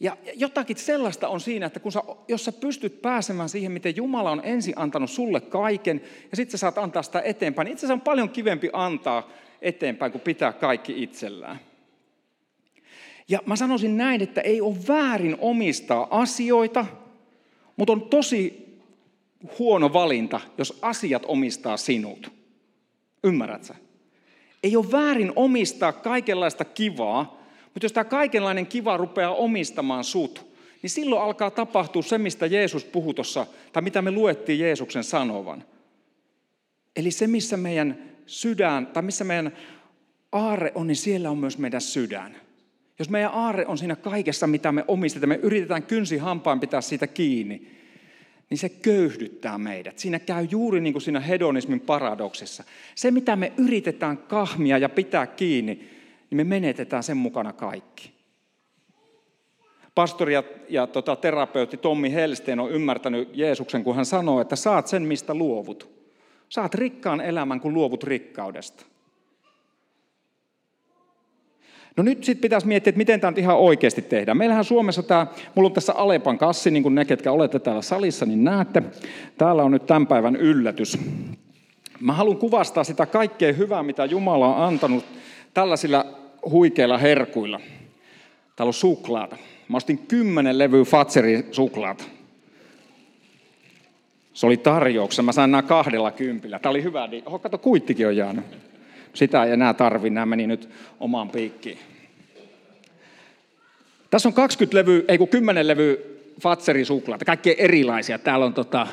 Ja 0.00 0.16
jotakin 0.34 0.76
sellaista 0.76 1.28
on 1.28 1.40
siinä, 1.40 1.66
että 1.66 1.80
kun 1.80 1.92
sä, 1.92 2.02
jos 2.28 2.44
sä 2.44 2.52
pystyt 2.52 3.02
pääsemään 3.02 3.48
siihen, 3.48 3.72
miten 3.72 3.96
Jumala 3.96 4.30
on 4.30 4.40
ensin 4.44 4.74
antanut 4.76 5.10
sulle 5.10 5.40
kaiken, 5.40 6.00
ja 6.30 6.36
sitten 6.36 6.50
sä 6.50 6.60
saat 6.60 6.78
antaa 6.78 7.02
sitä 7.02 7.20
eteenpäin, 7.20 7.66
niin 7.66 7.72
itse 7.72 7.86
asiassa 7.86 7.94
on 7.94 8.00
paljon 8.00 8.30
kivempi 8.30 8.70
antaa 8.72 9.30
eteenpäin, 9.62 10.12
kuin 10.12 10.22
pitää 10.22 10.52
kaikki 10.52 11.02
itsellään. 11.02 11.60
Ja 13.28 13.40
mä 13.46 13.56
sanoisin 13.56 13.96
näin, 13.96 14.22
että 14.22 14.40
ei 14.40 14.60
ole 14.60 14.76
väärin 14.88 15.36
omistaa 15.40 16.06
asioita, 16.10 16.86
mutta 17.76 17.92
on 17.92 18.02
tosi 18.02 18.66
huono 19.58 19.92
valinta, 19.92 20.40
jos 20.58 20.78
asiat 20.82 21.22
omistaa 21.26 21.76
sinut. 21.76 22.32
Ymmärrät 23.24 23.64
sä? 23.64 23.74
Ei 24.62 24.76
ole 24.76 24.92
väärin 24.92 25.32
omistaa 25.36 25.92
kaikenlaista 25.92 26.64
kivaa, 26.64 27.35
mutta 27.76 27.84
jos 27.84 27.92
tämä 27.92 28.04
kaikenlainen 28.04 28.66
kiva 28.66 28.96
rupeaa 28.96 29.34
omistamaan 29.34 30.04
sut, 30.04 30.46
niin 30.82 30.90
silloin 30.90 31.22
alkaa 31.22 31.50
tapahtua 31.50 32.02
se, 32.02 32.18
mistä 32.18 32.46
Jeesus 32.46 32.84
puhui 32.84 33.14
tuossa, 33.14 33.46
tai 33.72 33.82
mitä 33.82 34.02
me 34.02 34.10
luettiin 34.10 34.60
Jeesuksen 34.60 35.04
sanovan. 35.04 35.64
Eli 36.96 37.10
se, 37.10 37.26
missä 37.26 37.56
meidän 37.56 37.98
sydän, 38.26 38.86
tai 38.86 39.02
missä 39.02 39.24
meidän 39.24 39.52
aare 40.32 40.72
on, 40.74 40.86
niin 40.86 40.96
siellä 40.96 41.30
on 41.30 41.38
myös 41.38 41.58
meidän 41.58 41.80
sydän. 41.80 42.36
Jos 42.98 43.10
meidän 43.10 43.30
aarre 43.32 43.66
on 43.66 43.78
siinä 43.78 43.96
kaikessa, 43.96 44.46
mitä 44.46 44.72
me 44.72 44.84
omistetaan, 44.88 45.28
me 45.28 45.40
yritetään 45.42 45.82
kynsi 45.82 46.18
hampaan 46.18 46.60
pitää 46.60 46.80
siitä 46.80 47.06
kiinni, 47.06 47.68
niin 48.50 48.58
se 48.58 48.68
köyhdyttää 48.68 49.58
meidät. 49.58 49.98
Siinä 49.98 50.18
käy 50.18 50.48
juuri 50.50 50.80
niin 50.80 50.94
kuin 50.94 51.02
siinä 51.02 51.20
hedonismin 51.20 51.80
paradoksissa. 51.80 52.64
Se, 52.94 53.10
mitä 53.10 53.36
me 53.36 53.52
yritetään 53.56 54.18
kahmia 54.18 54.78
ja 54.78 54.88
pitää 54.88 55.26
kiinni, 55.26 55.95
niin 56.30 56.36
me 56.36 56.44
menetetään 56.44 57.02
sen 57.02 57.16
mukana 57.16 57.52
kaikki. 57.52 58.16
Pastori 59.94 60.34
ja, 60.34 60.42
ja 60.68 60.86
tota, 60.86 61.16
terapeutti 61.16 61.76
Tommi 61.76 62.12
Helsteen 62.12 62.60
on 62.60 62.70
ymmärtänyt 62.70 63.28
Jeesuksen, 63.32 63.84
kun 63.84 63.96
hän 63.96 64.06
sanoo, 64.06 64.40
että 64.40 64.56
saat 64.56 64.86
sen, 64.86 65.02
mistä 65.02 65.34
luovut. 65.34 65.88
Saat 66.48 66.74
rikkaan 66.74 67.20
elämän, 67.20 67.60
kun 67.60 67.74
luovut 67.74 68.04
rikkaudesta. 68.04 68.86
No 71.96 72.02
nyt 72.02 72.24
sitten 72.24 72.42
pitäisi 72.42 72.66
miettiä, 72.66 72.90
että 72.90 72.98
miten 72.98 73.20
tämä 73.20 73.30
nyt 73.30 73.38
ihan 73.38 73.56
oikeasti 73.56 74.02
tehdään. 74.02 74.36
Meillähän 74.36 74.64
Suomessa 74.64 75.02
tämä, 75.02 75.26
mulla 75.54 75.66
on 75.66 75.72
tässä 75.72 75.92
Alepan 75.92 76.38
kassi, 76.38 76.70
niin 76.70 76.82
kuin 76.82 76.94
ne, 76.94 77.04
ketkä 77.04 77.32
olette 77.32 77.58
täällä 77.58 77.82
salissa, 77.82 78.26
niin 78.26 78.44
näette. 78.44 78.82
Täällä 79.38 79.62
on 79.62 79.70
nyt 79.70 79.86
tämän 79.86 80.06
päivän 80.06 80.36
yllätys. 80.36 80.98
Mä 82.00 82.12
haluan 82.12 82.36
kuvastaa 82.36 82.84
sitä 82.84 83.06
kaikkea 83.06 83.52
hyvää, 83.52 83.82
mitä 83.82 84.04
Jumala 84.04 84.56
on 84.56 84.64
antanut 84.64 85.04
tällaisilla 85.56 86.06
huikeilla 86.50 86.98
herkuilla. 86.98 87.60
Täällä 88.56 88.68
on 88.68 88.74
suklaata. 88.74 89.36
Mä 89.68 89.76
ostin 89.76 89.98
kymmenen 89.98 90.58
levyä 90.58 90.84
Fatserin 90.84 91.48
suklaata. 91.52 92.04
Se 94.32 94.46
oli 94.46 94.56
tarjouksessa. 94.56 95.22
Mä 95.22 95.32
sain 95.32 95.50
nämä 95.50 95.62
kahdella 95.62 96.10
kympillä. 96.10 96.58
Tämä 96.58 96.70
oli 96.70 96.82
hyvä. 96.82 97.08
Oho, 97.26 97.38
kato, 97.38 97.58
kuittikin 97.58 98.06
on 98.06 98.16
jäänyt. 98.16 98.44
Sitä 99.14 99.44
ei 99.44 99.52
enää 99.52 99.74
tarvi, 99.74 100.10
nämä 100.10 100.26
meni 100.26 100.46
nyt 100.46 100.68
omaan 101.00 101.28
piikkiin. 101.28 101.78
Tässä 104.10 104.28
on 104.28 104.32
20 104.32 104.76
levy, 104.76 105.04
ei 105.08 105.18
kun 105.18 105.28
10 105.28 105.68
levy 105.68 106.20
Fatserin 106.40 106.86
suklaata, 106.86 107.24
kaikkea 107.24 107.54
erilaisia. 107.58 108.18
Täällä 108.18 108.46
on 108.46 108.54
tota, 108.54 108.86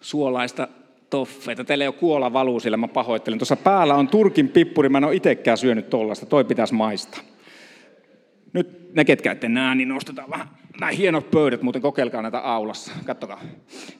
suolaista 0.00 0.68
toffeita. 1.14 1.64
Teillä 1.64 1.84
ei 1.84 1.88
ole 1.88 1.94
kuola 1.94 2.32
valuu 2.32 2.60
sillä, 2.60 2.76
mä 2.76 2.88
pahoittelen. 2.88 3.38
Tuossa 3.38 3.56
päällä 3.56 3.94
on 3.94 4.08
Turkin 4.08 4.48
pippuri, 4.48 4.88
mä 4.88 4.98
en 4.98 5.04
ole 5.04 5.14
itsekään 5.14 5.58
syönyt 5.58 5.90
tollasta, 5.90 6.26
toi 6.26 6.44
pitäisi 6.44 6.74
maistaa. 6.74 7.20
Nyt 8.52 8.94
ne, 8.94 9.04
ketkä 9.04 9.32
ette 9.32 9.48
näe, 9.48 9.74
niin 9.74 9.88
nostetaan 9.88 10.30
vähän 10.30 10.48
nämä 10.80 10.92
hienot 10.92 11.30
pöydät, 11.30 11.62
muuten 11.62 11.82
kokeilkaa 11.82 12.22
näitä 12.22 12.38
aulassa. 12.38 12.92
Kattokaa. 13.04 13.40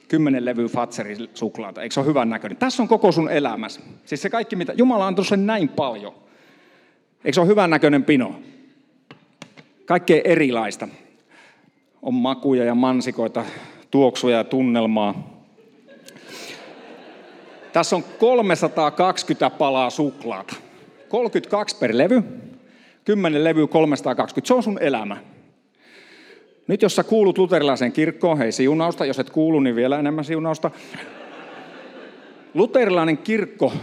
Kymmenen 0.07 0.45
levy 0.45 0.67
Fatserin 0.67 1.29
suklaata. 1.33 1.81
Eikö 1.81 1.93
se 1.93 1.99
ole 1.99 2.07
hyvän 2.07 2.29
näköinen? 2.29 2.57
Tässä 2.57 2.83
on 2.83 2.89
koko 2.89 3.11
sun 3.11 3.31
elämässä. 3.31 3.81
Siis 4.05 4.21
se 4.21 4.29
kaikki, 4.29 4.55
mitä... 4.55 4.73
Jumala 4.77 5.07
on 5.07 5.25
sen 5.25 5.45
näin 5.45 5.69
paljon. 5.69 6.13
Eikö 7.25 7.33
se 7.33 7.41
ole 7.41 7.47
hyvän 7.47 7.69
näköinen 7.69 8.03
pino? 8.03 8.39
Kaikkea 9.85 10.21
erilaista. 10.23 10.87
On 12.01 12.13
makuja 12.13 12.63
ja 12.63 12.75
mansikoita, 12.75 13.45
tuoksuja 13.91 14.37
ja 14.37 14.43
tunnelmaa. 14.43 15.34
Tässä 17.75 17.95
on 17.95 18.03
320 18.19 19.49
palaa 19.49 19.89
suklaata. 19.89 20.55
32 21.09 21.75
per 21.75 21.97
levy. 21.97 22.23
10 23.05 23.43
levy 23.43 23.67
320. 23.67 24.47
Se 24.47 24.53
on 24.53 24.63
sun 24.63 24.77
elämä. 24.81 25.17
Nyt 26.67 26.81
jos 26.81 26.95
sä 26.95 27.03
kuulut 27.03 27.37
luterilaiseen 27.37 27.91
kirkkoon, 27.91 28.37
hei 28.37 28.51
siunausta, 28.51 29.05
jos 29.05 29.19
et 29.19 29.29
kuulu, 29.29 29.59
niin 29.59 29.75
vielä 29.75 29.99
enemmän 29.99 30.25
siunausta. 30.25 30.71
Luterilainen 32.53 33.17
kirkko, 33.17 33.73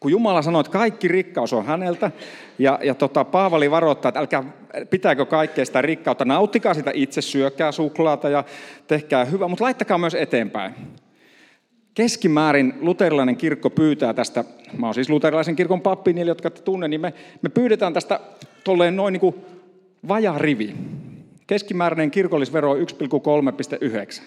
kun 0.00 0.10
Jumala 0.10 0.42
sanoi, 0.42 0.60
että 0.60 0.72
kaikki 0.72 1.08
rikkaus 1.08 1.52
on 1.52 1.66
häneltä, 1.66 2.10
ja, 2.58 2.78
ja 2.82 2.94
tota, 2.94 3.24
Paavali 3.24 3.70
varoittaa, 3.70 4.08
että 4.08 4.20
älkää 4.20 4.44
pitääkö 4.90 5.26
kaikkea 5.26 5.64
sitä 5.64 5.82
rikkautta, 5.82 6.24
nauttikaa 6.24 6.74
sitä 6.74 6.90
itse, 6.94 7.22
syökää 7.22 7.72
suklaata 7.72 8.28
ja 8.28 8.44
tehkää 8.86 9.24
hyvää, 9.24 9.48
mutta 9.48 9.64
laittakaa 9.64 9.98
myös 9.98 10.14
eteenpäin. 10.14 10.74
Keskimäärin 11.96 12.74
luterilainen 12.80 13.36
kirkko 13.36 13.70
pyytää 13.70 14.14
tästä, 14.14 14.44
mä 14.78 14.86
oon 14.86 14.94
siis 14.94 15.10
luterilaisen 15.10 15.56
kirkon 15.56 15.80
pappi, 15.80 16.12
niille 16.12 16.30
jotka 16.30 16.50
tunne, 16.50 16.88
niin 16.88 17.00
me, 17.00 17.14
me 17.42 17.48
pyydetään 17.48 17.92
tästä 17.92 18.20
tolleen 18.64 18.96
noin 18.96 19.12
niin 19.12 19.20
kuin 19.20 19.34
vajaa 20.08 20.38
rivi. 20.38 20.74
Keskimääräinen 21.46 22.10
kirkollisvero 22.10 22.70
on 22.70 22.78
1,3,9. 22.78 24.22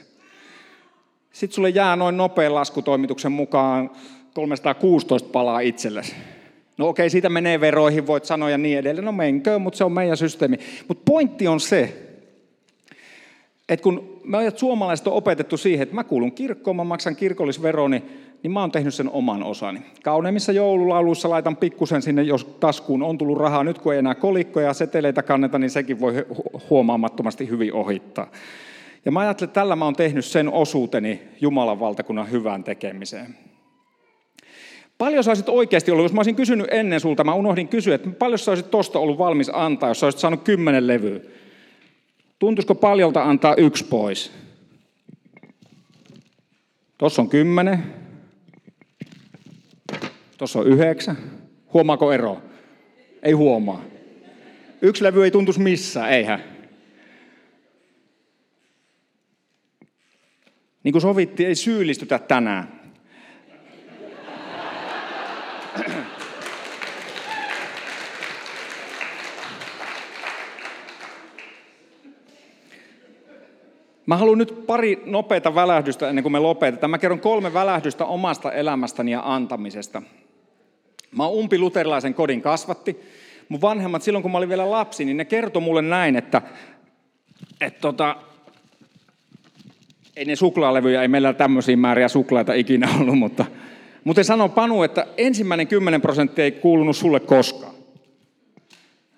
Sitten 1.31 1.55
sulle 1.55 1.69
jää 1.69 1.95
noin 1.95 2.17
nopean 2.17 2.55
laskutoimituksen 2.55 3.31
mukaan 3.31 3.91
316 4.33 5.29
palaa 5.31 5.59
itsellesi. 5.59 6.15
No 6.77 6.87
okei, 6.87 7.09
siitä 7.09 7.29
menee 7.29 7.59
veroihin, 7.59 8.07
voit 8.07 8.25
sanoa 8.25 8.49
ja 8.49 8.57
niin 8.57 8.79
edelleen. 8.79 9.05
No 9.05 9.11
menkö, 9.11 9.59
mutta 9.59 9.77
se 9.77 9.83
on 9.83 9.91
meidän 9.91 10.17
systeemi. 10.17 10.59
Mutta 10.87 11.03
pointti 11.05 11.47
on 11.47 11.59
se, 11.59 11.97
että 13.69 13.83
kun 13.83 14.18
me 14.29 14.51
suomalaiset 14.55 15.07
on 15.07 15.13
opetettu 15.13 15.57
siihen, 15.57 15.83
että 15.83 15.95
mä 15.95 16.03
kuulun 16.03 16.31
kirkkoon, 16.31 16.75
mä 16.75 16.83
maksan 16.83 17.15
kirkollisveroni, 17.15 18.03
niin 18.43 18.51
mä 18.51 18.59
oon 18.61 18.71
tehnyt 18.71 18.93
sen 18.93 19.09
oman 19.09 19.43
osani. 19.43 19.81
Kauneimmissa 20.03 20.51
joululauluissa 20.51 21.29
laitan 21.29 21.57
pikkusen 21.57 22.01
sinne, 22.01 22.23
jos 22.23 22.45
taskuun 22.45 23.03
on 23.03 23.17
tullut 23.17 23.37
rahaa. 23.37 23.63
Nyt 23.63 23.79
kun 23.79 23.93
ei 23.93 23.99
enää 23.99 24.15
kolikkoja 24.15 24.67
ja 24.67 24.73
seteleitä 24.73 25.23
kanneta, 25.23 25.59
niin 25.59 25.69
sekin 25.69 25.99
voi 25.99 26.25
huomaamattomasti 26.69 27.49
hyvin 27.49 27.73
ohittaa. 27.73 28.27
Ja 29.05 29.11
mä 29.11 29.19
ajattelen, 29.19 29.49
että 29.49 29.59
tällä 29.59 29.75
mä 29.75 29.85
oon 29.85 29.95
tehnyt 29.95 30.25
sen 30.25 30.49
osuuteni 30.49 31.21
Jumalan 31.41 31.79
valtakunnan 31.79 32.31
hyvään 32.31 32.63
tekemiseen. 32.63 33.35
Paljon 34.97 35.23
sä 35.23 35.31
olisit 35.31 35.49
oikeasti 35.49 35.91
ollut, 35.91 36.05
jos 36.05 36.13
mä 36.13 36.19
olisin 36.19 36.35
kysynyt 36.35 36.67
ennen 36.71 36.99
sulta, 36.99 37.23
mä 37.23 37.33
unohdin 37.33 37.67
kysyä, 37.67 37.95
että 37.95 38.09
paljon 38.09 38.39
sä 38.39 38.51
olisit 38.51 38.71
tosta 38.71 38.99
ollut 38.99 39.17
valmis 39.17 39.51
antaa, 39.53 39.89
jos 39.89 39.99
sä 39.99 40.05
olisit 40.05 40.21
saanut 40.21 40.43
kymmenen 40.43 40.87
levyä. 40.87 41.19
Tuntuisiko 42.39 42.75
paljolta 42.75 43.23
antaa 43.23 43.55
yksi 43.55 43.83
pois? 43.83 44.31
Tuossa 46.97 47.21
on 47.21 47.29
kymmenen. 47.29 47.93
Tuossa 50.37 50.59
on 50.59 50.67
yhdeksän. 50.67 51.17
Huomaako 51.73 52.11
ero? 52.11 52.41
Ei 53.23 53.31
huomaa. 53.31 53.83
Yksi 54.81 55.03
levy 55.03 55.23
ei 55.23 55.31
tuntuisi 55.31 55.59
missään, 55.59 56.11
eihän. 56.11 56.43
Niin 60.83 60.91
kuin 60.91 61.01
sovittiin, 61.01 61.49
ei 61.49 61.55
syyllistytä 61.55 62.19
tänään. 62.19 62.78
Mä 74.09 74.17
haluan 74.17 74.37
nyt 74.37 74.63
pari 74.67 75.03
nopeita 75.05 75.55
välähdystä 75.55 76.09
ennen 76.09 76.23
kuin 76.23 76.31
me 76.31 76.39
lopetetaan. 76.39 76.91
Mä 76.91 76.97
kerron 76.97 77.19
kolme 77.19 77.53
välähdystä 77.53 78.05
omasta 78.05 78.51
elämästäni 78.51 79.11
ja 79.11 79.21
antamisesta. 79.25 80.01
Mä 81.11 81.25
oon 81.25 81.33
umpi 81.33 81.59
luterilaisen 81.59 82.13
kodin 82.13 82.41
kasvatti. 82.41 82.99
Mun 83.49 83.61
vanhemmat 83.61 84.01
silloin, 84.01 84.21
kun 84.21 84.31
mä 84.31 84.37
olin 84.37 84.49
vielä 84.49 84.71
lapsi, 84.71 85.05
niin 85.05 85.17
ne 85.17 85.25
kertoi 85.25 85.61
mulle 85.61 85.81
näin, 85.81 86.15
että, 86.15 86.41
että 87.61 87.81
tota, 87.81 88.15
ei 90.15 90.25
ne 90.25 90.35
suklaalevyjä, 90.35 91.01
ei 91.01 91.07
meillä 91.07 91.33
tämmöisiä 91.33 91.77
määriä 91.77 92.07
suklaita 92.07 92.53
ikinä 92.53 92.89
ollut, 92.99 93.17
mutta, 93.17 93.45
mutta 94.03 94.23
sano 94.23 94.49
Panu, 94.49 94.83
että 94.83 95.07
ensimmäinen 95.17 95.67
10 95.67 96.01
prosenttia 96.01 96.45
ei 96.45 96.51
kuulunut 96.51 96.95
sulle 96.95 97.19
koskaan. 97.19 97.73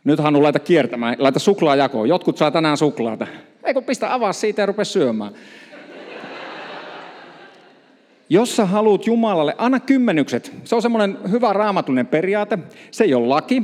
Nyt 0.03 0.19
Hannu 0.19 0.43
laita 0.43 0.59
kiertämään, 0.59 1.15
laita 1.19 1.39
suklaa 1.39 1.75
jakoon. 1.75 2.09
Jotkut 2.09 2.37
saa 2.37 2.51
tänään 2.51 2.77
suklaata. 2.77 3.27
Eikö 3.71 3.81
pistä 3.81 4.13
avaa 4.13 4.33
siitä 4.33 4.61
ja 4.61 4.65
rupea 4.65 4.85
syömään. 4.85 5.33
Jos 8.29 8.55
sä 8.55 8.65
haluat 8.65 9.07
Jumalalle, 9.07 9.55
anna 9.57 9.79
kymmenykset. 9.79 10.53
Se 10.63 10.75
on 10.75 10.81
semmoinen 10.81 11.17
hyvä 11.31 11.53
raamatullinen 11.53 12.07
periaate. 12.07 12.59
Se 12.91 13.03
ei 13.03 13.13
ole 13.13 13.27
laki. 13.27 13.63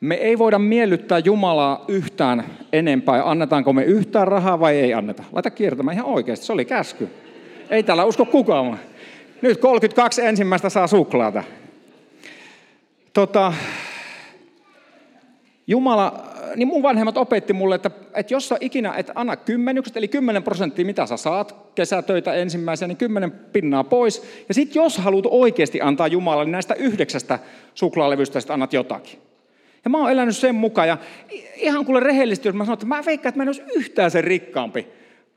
Me 0.00 0.14
ei 0.14 0.38
voida 0.38 0.58
miellyttää 0.58 1.18
Jumalaa 1.18 1.84
yhtään 1.88 2.44
enempää. 2.72 3.30
Annetaanko 3.30 3.72
me 3.72 3.84
yhtään 3.84 4.28
rahaa 4.28 4.60
vai 4.60 4.76
ei 4.76 4.94
anneta? 4.94 5.24
Laita 5.32 5.50
kiertämään 5.50 5.96
ihan 5.96 6.06
oikeasti. 6.06 6.46
Se 6.46 6.52
oli 6.52 6.64
käsky. 6.64 7.08
Ei 7.70 7.82
täällä 7.82 8.04
usko 8.04 8.24
kukaan. 8.24 8.78
Nyt 9.42 9.60
32 9.60 10.22
ensimmäistä 10.22 10.68
saa 10.68 10.86
suklaata. 10.86 11.44
Tota, 13.12 13.52
Jumala 15.66 16.29
niin 16.56 16.68
mun 16.68 16.82
vanhemmat 16.82 17.16
opetti 17.16 17.52
mulle, 17.52 17.74
että, 17.74 17.90
että 18.14 18.34
jos 18.34 18.48
sä 18.48 18.56
ikinä 18.60 18.94
et 18.96 19.10
anna 19.14 19.36
kymmenykset, 19.36 19.96
eli 19.96 20.08
10 20.08 20.42
prosenttia 20.42 20.84
mitä 20.84 21.06
sä 21.06 21.16
saat 21.16 21.56
kesätöitä 21.74 22.34
ensimmäisenä, 22.34 22.88
niin 22.88 22.96
10 22.96 23.30
pinnaa 23.30 23.84
pois. 23.84 24.22
Ja 24.48 24.54
sitten 24.54 24.80
jos 24.80 24.98
haluat 24.98 25.26
oikeasti 25.28 25.80
antaa 25.80 26.06
Jumalalle 26.06 26.44
niin 26.44 26.52
näistä 26.52 26.74
yhdeksästä 26.74 27.38
suklaalevystä, 27.74 28.40
sitten 28.40 28.54
annat 28.54 28.72
jotakin. 28.72 29.18
Ja 29.84 29.90
mä 29.90 29.98
oon 29.98 30.10
elänyt 30.10 30.36
sen 30.36 30.54
mukaan, 30.54 30.88
ja 30.88 30.98
ihan 31.56 31.84
kuule 31.84 32.00
rehellisesti, 32.00 32.48
jos 32.48 32.54
mä 32.54 32.64
sanon, 32.64 32.74
että 32.74 32.86
mä 32.86 33.02
veikkaan, 33.06 33.28
että 33.28 33.38
mä 33.38 33.42
en 33.42 33.48
olisi 33.48 33.62
yhtään 33.74 34.10
sen 34.10 34.24
rikkaampi, 34.24 34.86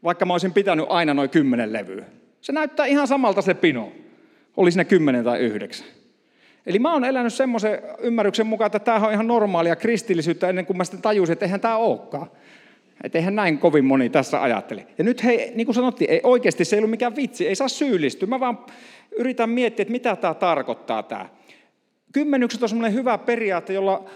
vaikka 0.04 0.26
mä 0.26 0.34
olisin 0.34 0.54
pitänyt 0.54 0.86
aina 0.90 1.14
noin 1.14 1.30
kymmenen 1.30 1.74
levyä. 1.74 2.06
Se 2.42 2.52
näyttää 2.52 2.86
ihan 2.86 3.08
samalta 3.08 3.42
se 3.42 3.54
pino. 3.54 3.92
Oli 4.58 4.72
siinä 4.72 4.86
kymmenen 4.86 5.24
tai 5.24 5.40
yhdeksän. 5.40 5.88
Eli 6.66 6.80
mä 6.80 6.94
oon 6.94 7.06
elänyt 7.06 7.34
semmoisen 7.34 7.82
ymmärryksen 8.00 8.48
mukaan, 8.48 8.66
että 8.66 8.80
tämä 8.80 9.08
on 9.08 9.14
ihan 9.14 9.28
normaalia 9.28 9.76
kristillisyyttä 9.76 10.50
ennen 10.50 10.66
kuin 10.66 10.78
mä 10.78 10.84
sitten 10.84 11.02
tajusin, 11.02 11.34
että 11.34 11.46
eihän 11.46 11.62
tämä 11.62 11.78
olekaan. 11.78 12.28
Että 13.04 13.18
eihän 13.18 13.36
näin 13.36 13.58
kovin 13.58 13.86
moni 13.86 14.10
tässä 14.10 14.42
ajattele. 14.42 14.88
Ja 14.98 15.04
nyt 15.04 15.24
hei, 15.24 15.52
niin 15.56 15.68
kuin 15.68 15.76
sanottiin, 15.76 16.12
ei, 16.12 16.22
oikeasti 16.24 16.66
se 16.66 16.76
ei 16.76 16.80
ollut 16.80 16.90
mikään 16.90 17.16
vitsi, 17.16 17.48
ei 17.48 17.56
saa 17.56 17.68
syyllistyä. 17.68 18.28
Mä 18.28 18.40
vaan 18.40 18.60
yritän 19.18 19.50
miettiä, 19.50 19.84
että 19.84 19.92
mitä 19.92 20.16
tämä 20.16 20.34
tarkoittaa 20.34 21.04
tämä. 21.04 21.30
Kymmenykset 22.14 22.64
on 22.64 22.70
semmoinen 22.70 22.94
hyvä 22.94 23.18
periaate, 23.18 23.74
jolla 23.74 24.10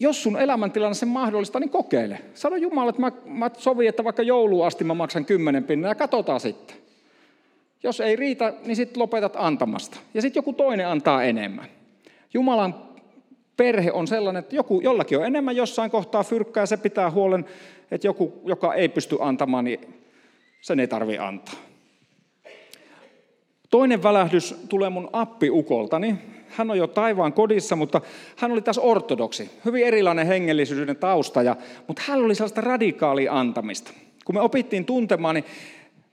jos 0.00 0.22
sun 0.22 0.40
elämäntilanne 0.40 0.94
sen 0.94 1.08
mahdollista, 1.08 1.60
niin 1.60 1.70
kokeile. 1.70 2.18
Sano 2.34 2.56
Jumala, 2.56 2.90
että 2.90 3.00
mä, 3.00 3.12
mä 3.24 3.50
sovin, 3.58 3.88
että 3.88 4.04
vaikka 4.04 4.22
jouluun 4.22 4.66
asti 4.66 4.84
mä 4.84 4.94
maksan 4.94 5.24
kymmenen 5.24 5.64
pinnaa 5.64 5.90
ja 5.90 5.94
katsotaan 5.94 6.40
sitten. 6.40 6.76
Jos 7.82 8.00
ei 8.00 8.16
riitä, 8.16 8.54
niin 8.64 8.76
sitten 8.76 9.00
lopetat 9.00 9.36
antamasta. 9.36 9.98
Ja 10.14 10.22
sitten 10.22 10.38
joku 10.38 10.52
toinen 10.52 10.88
antaa 10.88 11.22
enemmän. 11.22 11.81
Jumalan 12.34 12.74
perhe 13.56 13.92
on 13.92 14.06
sellainen, 14.06 14.40
että 14.40 14.56
joku, 14.56 14.80
jollakin 14.80 15.18
on 15.18 15.24
enemmän 15.24 15.56
jossain 15.56 15.90
kohtaa 15.90 16.24
fyrkkää 16.24 16.66
se 16.66 16.76
pitää 16.76 17.10
huolen, 17.10 17.44
että 17.90 18.06
joku, 18.06 18.42
joka 18.44 18.74
ei 18.74 18.88
pysty 18.88 19.16
antamaan, 19.20 19.64
niin 19.64 19.80
sen 20.60 20.80
ei 20.80 20.88
tarvi 20.88 21.18
antaa. 21.18 21.54
Toinen 23.70 24.02
välähdys 24.02 24.54
tulee 24.68 24.90
mun 24.90 25.10
appiukoltani. 25.12 26.14
Hän 26.48 26.70
on 26.70 26.78
jo 26.78 26.86
taivaan 26.86 27.32
kodissa, 27.32 27.76
mutta 27.76 28.00
hän 28.36 28.52
oli 28.52 28.62
taas 28.62 28.78
ortodoksi. 28.78 29.50
Hyvin 29.64 29.86
erilainen 29.86 30.26
hengellisyyden 30.26 30.96
tausta, 30.96 31.42
ja, 31.42 31.56
mutta 31.86 32.02
hän 32.06 32.24
oli 32.24 32.34
sellaista 32.34 32.60
radikaalia 32.60 33.32
antamista. 33.32 33.92
Kun 34.24 34.34
me 34.34 34.40
opittiin 34.40 34.84
tuntemaan, 34.84 35.34
niin 35.34 35.44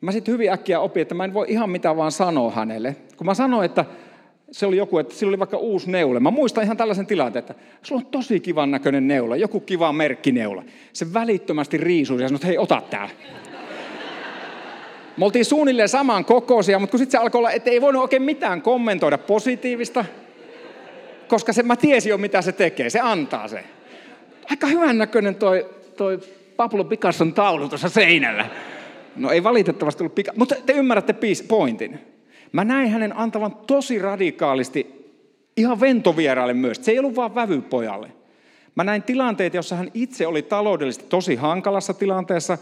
mä 0.02 0.12
sitten 0.12 0.32
hyvin 0.32 0.52
äkkiä 0.52 0.80
opin, 0.80 1.02
että 1.02 1.16
mä 1.16 1.24
en 1.24 1.34
voi 1.34 1.46
ihan 1.50 1.70
mitä 1.70 1.96
vaan 1.98 2.12
sanoa 2.12 2.52
hänelle. 2.52 2.96
Kun 3.18 3.26
mä 3.26 3.34
sanoin, 3.34 3.66
että 3.66 3.86
se 4.52 4.66
oli 4.66 4.78
joku, 4.78 4.98
että 4.98 5.16
sillä 5.16 5.30
oli 5.30 5.40
vaikka 5.40 5.58
uusi 5.58 5.92
neula. 5.92 6.20
Mä 6.20 6.32
muistan 6.32 6.64
ihan 6.64 6.78
tällaisen 6.78 7.06
tilanteen, 7.06 7.40
että 7.40 7.56
sulla 7.84 8.02
on 8.02 8.12
tosi 8.12 8.40
kivan 8.40 8.72
näköinen 8.72 9.08
neula, 9.08 9.36
joku 9.36 9.60
kiva 9.60 9.94
merkkineula. 9.94 10.64
Se 10.94 11.14
välittömästi 11.14 11.78
riisui 11.78 12.22
ja 12.22 12.28
sanoi, 12.28 12.36
että 12.36 12.48
hei, 12.48 12.58
ota 12.58 12.82
tää. 12.90 13.10
Me 15.18 15.26
oltiin 15.26 15.46
suunnilleen 15.46 15.90
saman 15.90 16.26
kokoisia, 16.26 16.80
mutta 16.80 16.92
kun 16.92 17.00
sitten 17.00 17.12
se 17.12 17.18
alkoi 17.18 17.40
olla, 17.40 17.52
että 17.52 17.70
ei 17.70 17.82
voinut 17.82 18.02
oikein 18.02 18.22
mitään 18.22 18.62
kommentoida 18.62 19.18
positiivista, 19.18 20.06
koska 21.28 21.54
se, 21.54 21.64
mä 21.64 21.76
tiesin 21.76 22.10
jo, 22.10 22.18
mitä 22.18 22.42
se 22.42 22.52
tekee. 22.52 22.90
Se 22.90 23.00
antaa 23.00 23.48
se. 23.48 23.64
Aika 24.50 24.68
hyvän 24.68 24.98
näköinen 24.98 25.36
toi, 25.36 25.66
toi 25.98 26.20
Pablo 26.56 26.84
Picasson 26.84 27.34
taulu 27.34 27.70
tuossa 27.70 27.90
seinällä. 27.90 28.46
No 29.16 29.32
ei 29.32 29.44
valitettavasti 29.44 30.04
ollut 30.04 30.16
pika, 30.16 30.32
mutta 30.36 30.56
te 30.66 30.74
ymmärrätte 30.74 31.16
pointin. 31.48 32.00
Mä 32.52 32.64
näin 32.64 32.90
hänen 32.90 33.18
antavan 33.18 33.56
tosi 33.56 34.00
radikaalisti 34.00 35.00
ihan 35.58 35.80
ventovieraille 35.80 36.54
myös. 36.54 36.78
Se 36.82 36.92
ei 36.92 37.00
ollut 37.00 37.16
vaan 37.16 37.36
vävypojalle. 37.36 38.12
Mä 38.76 38.84
näin 38.84 39.04
tilanteita, 39.04 39.58
jossa 39.58 39.76
hän 39.76 39.92
itse 39.94 40.28
oli 40.28 40.42
taloudellisesti 40.42 41.06
tosi 41.10 41.36
hankalassa 41.36 41.94
tilanteessa. 41.94 42.58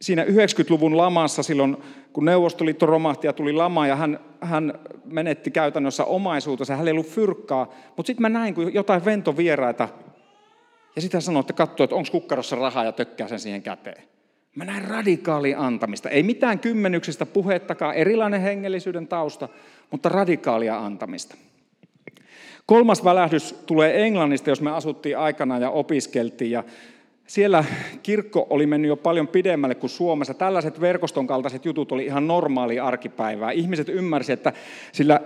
Siinä 0.00 0.24
90-luvun 0.24 0.96
lamassa 0.96 1.42
silloin, 1.42 1.76
kun 2.12 2.24
Neuvostoliitto 2.24 2.86
romahti 2.86 3.26
ja 3.26 3.32
tuli 3.32 3.52
lama 3.52 3.86
ja 3.86 3.96
hän, 3.96 4.20
hän 4.40 4.78
menetti 5.04 5.50
käytännössä 5.50 6.04
omaisuutensa, 6.04 6.72
hänellä 6.72 6.88
ei 6.88 6.92
ollut 6.92 7.06
fyrkkaa. 7.06 7.74
Mutta 7.96 8.06
sitten 8.06 8.22
mä 8.22 8.28
näin, 8.28 8.54
kun 8.54 8.74
jotain 8.74 9.04
ventovieraita 9.04 9.88
ja 10.96 11.02
sitä 11.02 11.20
sanoi, 11.20 11.40
että 11.40 11.52
katsoo, 11.52 11.84
että 11.84 11.96
onko 11.96 12.08
kukkarossa 12.12 12.56
rahaa 12.56 12.84
ja 12.84 12.92
tökkää 12.92 13.28
sen 13.28 13.40
siihen 13.40 13.62
käteen. 13.62 14.02
Mä 14.54 14.64
näen 14.64 14.84
radikaalia 14.84 15.60
antamista. 15.60 16.08
Ei 16.08 16.22
mitään 16.22 16.58
kymmenyksistä 16.58 17.26
puhettakaan, 17.26 17.94
erilainen 17.94 18.40
hengellisyyden 18.40 19.08
tausta, 19.08 19.48
mutta 19.90 20.08
radikaalia 20.08 20.78
antamista. 20.78 21.36
Kolmas 22.66 23.04
välähdys 23.04 23.52
tulee 23.66 24.06
Englannista, 24.06 24.50
jos 24.50 24.60
me 24.60 24.70
asuttiin 24.70 25.18
aikana 25.18 25.58
ja 25.58 25.70
opiskeltiin. 25.70 26.50
Ja 26.50 26.64
siellä 27.26 27.64
kirkko 28.02 28.46
oli 28.50 28.66
mennyt 28.66 28.88
jo 28.88 28.96
paljon 28.96 29.28
pidemmälle 29.28 29.74
kuin 29.74 29.90
Suomessa. 29.90 30.34
Tällaiset 30.34 30.80
verkoston 30.80 31.26
kaltaiset 31.26 31.64
jutut 31.64 31.92
oli 31.92 32.04
ihan 32.04 32.26
normaali 32.26 32.80
arkipäivää. 32.80 33.50
Ihmiset 33.50 33.88
ymmärsivät, 33.88 34.38
että 34.38 34.52
sillä 34.92 35.20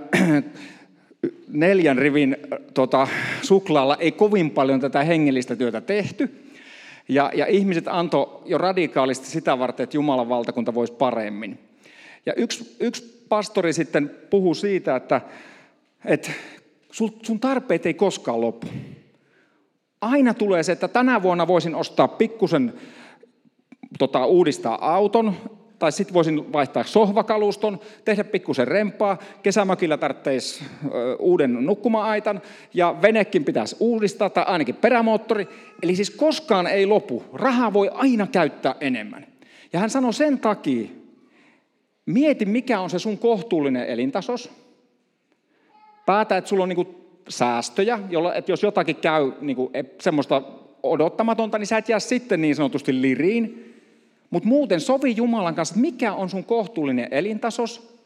neljän 1.49 1.99
rivin 1.99 2.37
tota, 2.75 3.09
suklaalla 3.43 3.97
ei 3.97 4.13
kovin 4.13 4.51
paljon 4.51 4.81
tätä 4.81 5.05
hengellistä 5.05 5.57
työtä 5.57 5.81
tehty. 5.81 6.42
Ja, 7.15 7.31
ja 7.35 7.47
ihmiset 7.47 7.89
antoi 7.89 8.43
jo 8.45 8.59
radikaalisti 8.59 9.27
sitä 9.27 9.59
varten, 9.59 9.85
että 9.85 9.97
Jumalan 9.97 10.29
valtakunta 10.29 10.75
voisi 10.75 10.93
paremmin. 10.93 11.59
Ja 12.27 12.33
yksi, 12.37 12.77
yksi 12.81 13.27
pastori 13.29 13.73
sitten 13.73 14.11
puhuu 14.31 14.55
siitä, 14.55 14.97
että, 14.97 15.21
että 16.05 16.31
sun 17.23 17.41
tarpeet 17.41 17.87
ei 17.87 17.95
koskaan 17.95 18.41
lopu. 18.41 18.67
Aina 20.01 20.35
tulee 20.35 20.63
se, 20.63 20.73
että 20.73 20.89
tänä 20.89 21.23
vuonna 21.23 21.47
voisin 21.47 21.75
ostaa 21.75 22.09
pikkusen 22.09 22.73
tota, 23.99 24.27
uudistaa 24.27 24.95
auton, 24.95 25.35
tai 25.83 25.93
sitten 25.93 26.15
voisin 26.15 26.53
vaihtaa 26.53 26.85
sohvakaluston, 26.85 27.81
tehdä 28.05 28.25
pikkusen 28.25 28.69
rempaa, 28.69 29.19
kesämökillä 29.43 29.97
tarvitsisi 29.97 30.65
uuden 31.19 31.67
nukkuma-aitan, 31.67 32.43
ja 32.75 32.97
venekin 33.03 33.45
pitäisi 33.45 33.77
uudistaa, 33.81 34.31
tai 34.31 34.45
ainakin 34.47 34.75
perämoottori. 34.75 35.49
Eli 35.83 35.97
siis 35.97 36.11
koskaan 36.11 36.67
ei 36.67 36.87
lopu. 36.87 37.25
Rahaa 37.33 37.73
voi 37.73 37.91
aina 37.95 38.27
käyttää 38.27 38.75
enemmän. 38.81 39.27
Ja 39.73 39.81
hän 39.81 39.91
sanoi 39.91 40.15
sen 40.15 40.39
takia, 40.39 40.89
mieti 42.07 42.45
mikä 42.45 42.81
on 42.81 42.91
se 42.91 42.99
sun 42.99 43.19
kohtuullinen 43.19 43.87
elintasos. 43.87 44.51
Päätä, 46.07 46.37
että 46.37 46.49
sulla 46.49 46.63
on 46.63 46.69
niinku 46.69 46.95
säästöjä, 47.29 47.99
jolla, 48.11 48.35
että 48.35 48.53
jos 48.53 48.63
jotakin 48.63 48.97
käy 48.97 49.33
niinku 49.41 49.71
semmoista 50.01 50.43
odottamatonta, 50.83 51.59
niin 51.59 51.67
sä 51.67 51.79
et 51.79 51.89
jää 51.89 52.01
sitten 52.01 52.41
niin 52.41 52.55
sanotusti 52.55 53.03
liriin. 53.03 53.72
Mutta 54.33 54.49
muuten 54.49 54.81
sovi 54.81 55.17
Jumalan 55.17 55.55
kanssa, 55.55 55.75
mikä 55.77 56.13
on 56.15 56.31
sun 56.31 56.45
kohtuullinen 56.45 57.09
elintasos, 57.11 57.99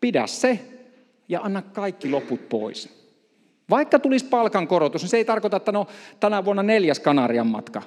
pidä 0.00 0.26
se 0.26 0.60
ja 1.28 1.40
anna 1.40 1.62
kaikki 1.62 2.10
loput 2.10 2.48
pois. 2.48 3.02
Vaikka 3.70 3.98
tulisi 3.98 4.24
palkankorotus, 4.24 5.02
niin 5.02 5.10
se 5.10 5.16
ei 5.16 5.24
tarkoita, 5.24 5.56
että 5.56 5.72
no 5.72 5.86
tänä 6.20 6.44
vuonna 6.44 6.62
neljäs 6.62 7.00
Kanarian 7.00 7.46
matka. 7.46 7.82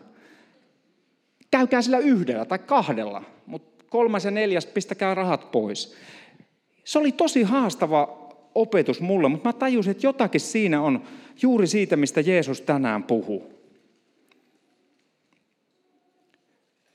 Käykää 1.51 1.81
sillä 1.81 1.97
yhdellä 1.97 2.45
tai 2.45 2.59
kahdella, 2.59 3.23
mutta 3.45 3.85
kolmas 3.89 4.25
ja 4.25 4.31
neljäs 4.31 4.65
pistäkää 4.65 5.15
rahat 5.15 5.51
pois. 5.51 5.95
Se 6.83 6.99
oli 6.99 7.11
tosi 7.11 7.43
haastava 7.43 8.31
opetus 8.55 9.01
mulle, 9.01 9.29
mutta 9.29 9.49
mä 9.49 9.53
tajusin, 9.53 9.91
että 9.91 10.07
jotakin 10.07 10.41
siinä 10.41 10.81
on 10.81 11.03
juuri 11.41 11.67
siitä, 11.67 11.95
mistä 11.95 12.21
Jeesus 12.21 12.61
tänään 12.61 13.03
puhuu. 13.03 13.54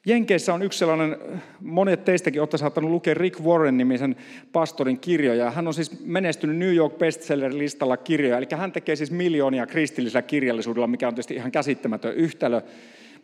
Jenkeissä 0.07 0.55
on 0.55 0.63
yksi 0.63 0.79
sellainen, 0.79 1.17
monet 1.61 2.05
teistäkin 2.05 2.41
olette 2.41 2.59
saattanut 2.59 2.91
lukea 2.91 3.15
Rick 3.15 3.41
Warren-nimisen 3.41 4.17
pastorin 4.53 5.01
kirjoja. 5.01 5.51
Hän 5.51 5.67
on 5.67 5.75
siis 5.75 6.05
menestynyt 6.05 6.57
New 6.57 6.75
York 6.75 6.99
bestseller-listalla 6.99 7.97
kirjoja, 7.97 8.39
eli 8.39 8.47
hän 8.57 8.73
tekee 8.73 8.97
siis 8.97 9.11
miljoonia 9.11 9.67
kristillisellä 9.67 10.23
kirjallisuudella, 10.23 10.87
mikä 10.87 11.09
on 11.09 11.15
tietysti 11.15 11.35
ihan 11.35 11.53
käsittämätön 11.53 12.15
yhtälö. 12.15 12.61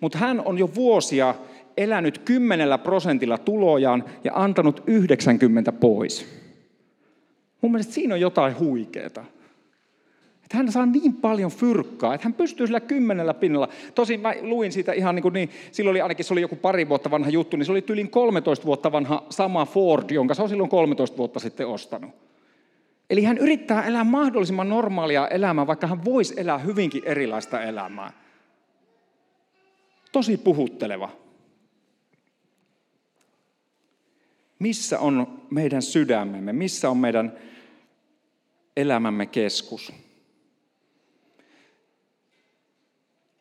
Mutta 0.01 0.19
hän 0.19 0.43
on 0.45 0.59
jo 0.59 0.75
vuosia 0.75 1.35
elänyt 1.77 2.19
kymmenellä 2.19 2.79
prosentilla 2.79 3.39
tulojaan 3.39 4.05
ja 4.25 4.33
antanut 4.35 4.83
90 4.87 5.73
pois. 5.73 6.27
Mun 7.61 7.73
mielestä 7.73 7.93
siinä 7.93 8.15
on 8.15 8.21
jotain 8.21 8.59
huikeaa. 8.59 9.25
Että 10.47 10.57
hän 10.57 10.73
saa 10.73 10.87
niin 10.87 11.15
paljon 11.15 11.51
fyrkkaa, 11.51 12.15
että 12.15 12.25
hän 12.25 12.35
pystyy 12.35 12.67
sillä 12.67 12.81
kymmenellä 12.81 13.35
pinnalla. 13.35 13.69
Tosin 13.95 14.21
mä 14.21 14.35
luin 14.41 14.73
siitä 14.73 14.93
ihan 14.93 15.15
niin 15.15 15.23
kuin 15.23 15.33
niin, 15.33 15.51
silloin 15.73 15.93
oli 15.93 16.01
ainakin 16.01 16.25
se 16.25 16.35
oli 16.35 16.41
joku 16.41 16.57
pari 16.57 16.89
vuotta 16.89 17.11
vanha 17.11 17.31
juttu, 17.31 17.57
niin 17.57 17.67
se 17.67 17.73
oli 17.73 17.85
yli 17.89 18.05
13 18.05 18.67
vuotta 18.67 18.93
vanha 18.93 19.27
sama 19.31 19.67
Ford, 19.67 20.11
jonka 20.11 20.35
se 20.35 20.43
on 20.43 20.49
silloin 20.49 20.71
13 20.71 21.17
vuotta 21.17 21.41
sitten 21.41 21.67
ostanut. 21.67 22.11
Eli 23.11 23.25
hän 23.25 23.39
yrittää 23.39 23.87
elää 23.87 24.05
mahdollisimman 24.05 24.69
normaalia 24.69 25.29
elämää, 25.29 25.67
vaikka 25.67 25.87
hän 25.87 26.05
voisi 26.05 26.35
elää 26.37 26.59
hyvinkin 26.59 27.03
erilaista 27.05 27.63
elämää. 27.63 28.13
Tosi 30.13 30.37
puhutteleva. 30.37 31.11
Missä 34.59 34.99
on 34.99 35.43
meidän 35.51 35.83
sydämemme? 35.83 36.53
Missä 36.53 36.91
on 36.91 36.97
meidän 36.97 37.33
elämämme 38.77 39.27
keskus? 39.27 40.06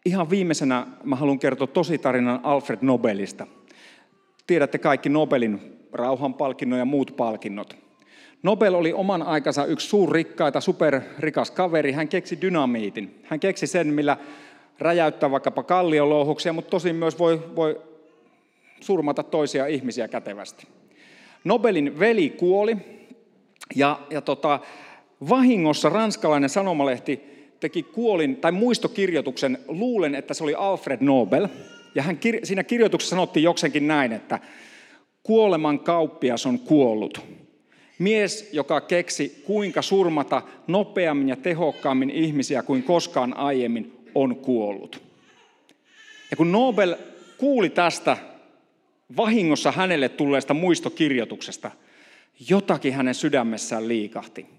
Ihan 0.05 0.29
viimeisenä 0.29 0.87
mä 1.03 1.15
haluan 1.15 1.39
kertoa 1.39 1.67
tositarinan 1.67 2.39
Alfred 2.43 2.79
Nobelista. 2.81 3.47
Tiedätte 4.47 4.77
kaikki 4.77 5.09
Nobelin 5.09 5.79
rauhanpalkinnon 5.93 6.79
ja 6.79 6.85
muut 6.85 7.13
palkinnot. 7.17 7.77
Nobel 8.43 8.73
oli 8.73 8.93
oman 8.93 9.23
aikansa 9.23 9.65
yksi 9.65 9.87
suurrikkaita, 9.87 10.61
superrikas 10.61 11.51
kaveri. 11.51 11.91
Hän 11.91 12.07
keksi 12.07 12.41
dynamiitin. 12.41 13.19
Hän 13.23 13.39
keksi 13.39 13.67
sen, 13.67 13.87
millä 13.87 14.17
räjäyttää 14.79 15.31
vaikkapa 15.31 15.63
kalliolouhuksia, 15.63 16.53
mutta 16.53 16.69
tosin 16.69 16.95
myös 16.95 17.19
voi, 17.19 17.55
voi 17.55 17.81
surmata 18.81 19.23
toisia 19.23 19.65
ihmisiä 19.67 20.07
kätevästi. 20.07 20.67
Nobelin 21.43 21.99
veli 21.99 22.29
kuoli 22.29 22.77
ja, 23.75 23.99
ja 24.09 24.21
tota, 24.21 24.59
vahingossa 25.29 25.89
ranskalainen 25.89 26.49
sanomalehti 26.49 27.34
teki 27.59 27.83
kuolin 27.83 28.35
tai 28.35 28.51
muistokirjoituksen, 28.51 29.57
luulen, 29.67 30.15
että 30.15 30.33
se 30.33 30.43
oli 30.43 30.53
Alfred 30.53 30.97
Nobel. 31.01 31.47
Ja 31.95 32.03
hän, 32.03 32.19
siinä 32.43 32.63
kirjoituksessa 32.63 33.15
sanottiin 33.15 33.43
joksenkin 33.43 33.87
näin, 33.87 34.11
että 34.11 34.39
kuoleman 35.23 35.79
kauppias 35.79 36.45
on 36.45 36.59
kuollut. 36.59 37.21
Mies, 37.99 38.49
joka 38.53 38.81
keksi 38.81 39.41
kuinka 39.45 39.81
surmata 39.81 40.41
nopeammin 40.67 41.29
ja 41.29 41.35
tehokkaammin 41.35 42.09
ihmisiä 42.09 42.63
kuin 42.63 42.83
koskaan 42.83 43.37
aiemmin, 43.37 43.93
on 44.15 44.35
kuollut. 44.35 45.01
Ja 46.31 46.37
kun 46.37 46.51
Nobel 46.51 46.95
kuuli 47.37 47.69
tästä 47.69 48.17
vahingossa 49.17 49.71
hänelle 49.71 50.09
tulleesta 50.09 50.53
muistokirjoituksesta, 50.53 51.71
jotakin 52.49 52.93
hänen 52.93 53.15
sydämessään 53.15 53.87
liikahti. 53.87 54.54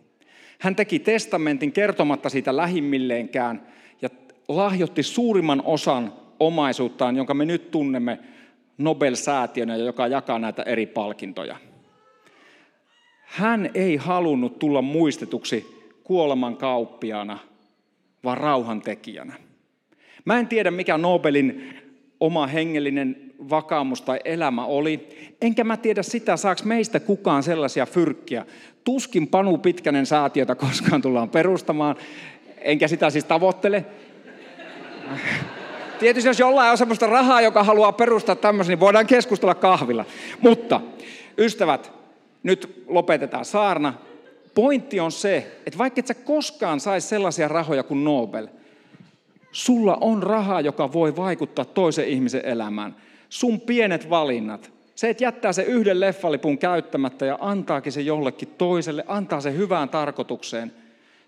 Hän 0.58 0.76
teki 0.76 0.98
testamentin 0.98 1.72
kertomatta 1.72 2.28
siitä 2.28 2.56
lähimmilleenkään 2.56 3.66
ja 4.02 4.08
lahjoitti 4.48 5.02
suurimman 5.02 5.62
osan 5.64 6.12
omaisuuttaan, 6.40 7.16
jonka 7.16 7.34
me 7.34 7.44
nyt 7.44 7.70
tunnemme 7.70 8.18
Nobel-säätiönä, 8.78 9.76
joka 9.76 10.06
jakaa 10.06 10.38
näitä 10.38 10.62
eri 10.62 10.86
palkintoja. 10.86 11.56
Hän 13.22 13.70
ei 13.74 13.96
halunnut 13.96 14.58
tulla 14.58 14.82
muistetuksi 14.82 15.66
kuoleman 16.04 16.56
kauppiana, 16.56 17.38
vaan 18.24 18.38
rauhantekijänä. 18.38 19.34
Mä 20.24 20.38
en 20.38 20.48
tiedä, 20.48 20.70
mikä 20.70 20.98
Nobelin 20.98 21.74
oma 22.20 22.46
hengellinen 22.46 23.32
vakaumus 23.50 24.02
tai 24.02 24.20
elämä 24.24 24.64
oli. 24.64 25.08
Enkä 25.40 25.64
mä 25.64 25.76
tiedä 25.76 26.02
sitä, 26.02 26.36
saaks 26.36 26.64
meistä 26.64 27.00
kukaan 27.00 27.42
sellaisia 27.42 27.86
fyrkkiä. 27.86 28.46
Tuskin 28.86 29.28
Panu 29.28 29.58
Pitkänen 29.58 30.06
säätiötä 30.06 30.54
koskaan 30.54 31.02
tullaan 31.02 31.30
perustamaan, 31.30 31.96
enkä 32.58 32.88
sitä 32.88 33.10
siis 33.10 33.24
tavoittele. 33.24 33.84
Tietysti 35.98 36.28
jos 36.28 36.38
jollain 36.38 36.70
on 36.70 36.78
sellaista 36.78 37.06
rahaa, 37.06 37.40
joka 37.40 37.64
haluaa 37.64 37.92
perustaa 37.92 38.36
tämmöisen, 38.36 38.70
niin 38.70 38.80
voidaan 38.80 39.06
keskustella 39.06 39.54
kahvilla. 39.54 40.04
Mutta 40.40 40.80
ystävät, 41.38 41.92
nyt 42.42 42.84
lopetetaan 42.86 43.44
saarna. 43.44 43.94
Pointti 44.54 45.00
on 45.00 45.12
se, 45.12 45.36
että 45.66 45.78
vaikka 45.78 46.00
et 46.00 46.06
sä 46.06 46.14
koskaan 46.14 46.80
saisi 46.80 47.08
sellaisia 47.08 47.48
rahoja 47.48 47.82
kuin 47.82 48.04
Nobel, 48.04 48.48
sulla 49.52 49.98
on 50.00 50.22
rahaa, 50.22 50.60
joka 50.60 50.92
voi 50.92 51.16
vaikuttaa 51.16 51.64
toisen 51.64 52.08
ihmisen 52.08 52.44
elämään. 52.44 52.96
Sun 53.28 53.60
pienet 53.60 54.10
valinnat, 54.10 54.72
se, 54.96 55.10
että 55.10 55.24
jättää 55.24 55.52
se 55.52 55.62
yhden 55.62 56.00
leffalipun 56.00 56.58
käyttämättä 56.58 57.26
ja 57.26 57.38
antaakin 57.40 57.92
se 57.92 58.00
jollekin 58.00 58.48
toiselle, 58.58 59.04
antaa 59.06 59.40
se 59.40 59.52
hyvään 59.52 59.88
tarkoitukseen, 59.88 60.72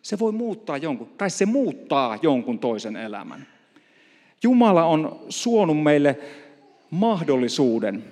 se 0.03 0.19
voi 0.19 0.33
muuttaa 0.33 0.77
jonkun, 0.77 1.09
tai 1.19 1.31
se 1.31 1.47
muuttaa 1.47 2.19
jonkun 2.23 2.59
toisen 2.59 2.97
elämän. 2.97 3.47
Jumala 4.43 4.85
on 4.85 5.21
suonut 5.29 5.83
meille 5.83 6.19
mahdollisuuden. 6.91 8.05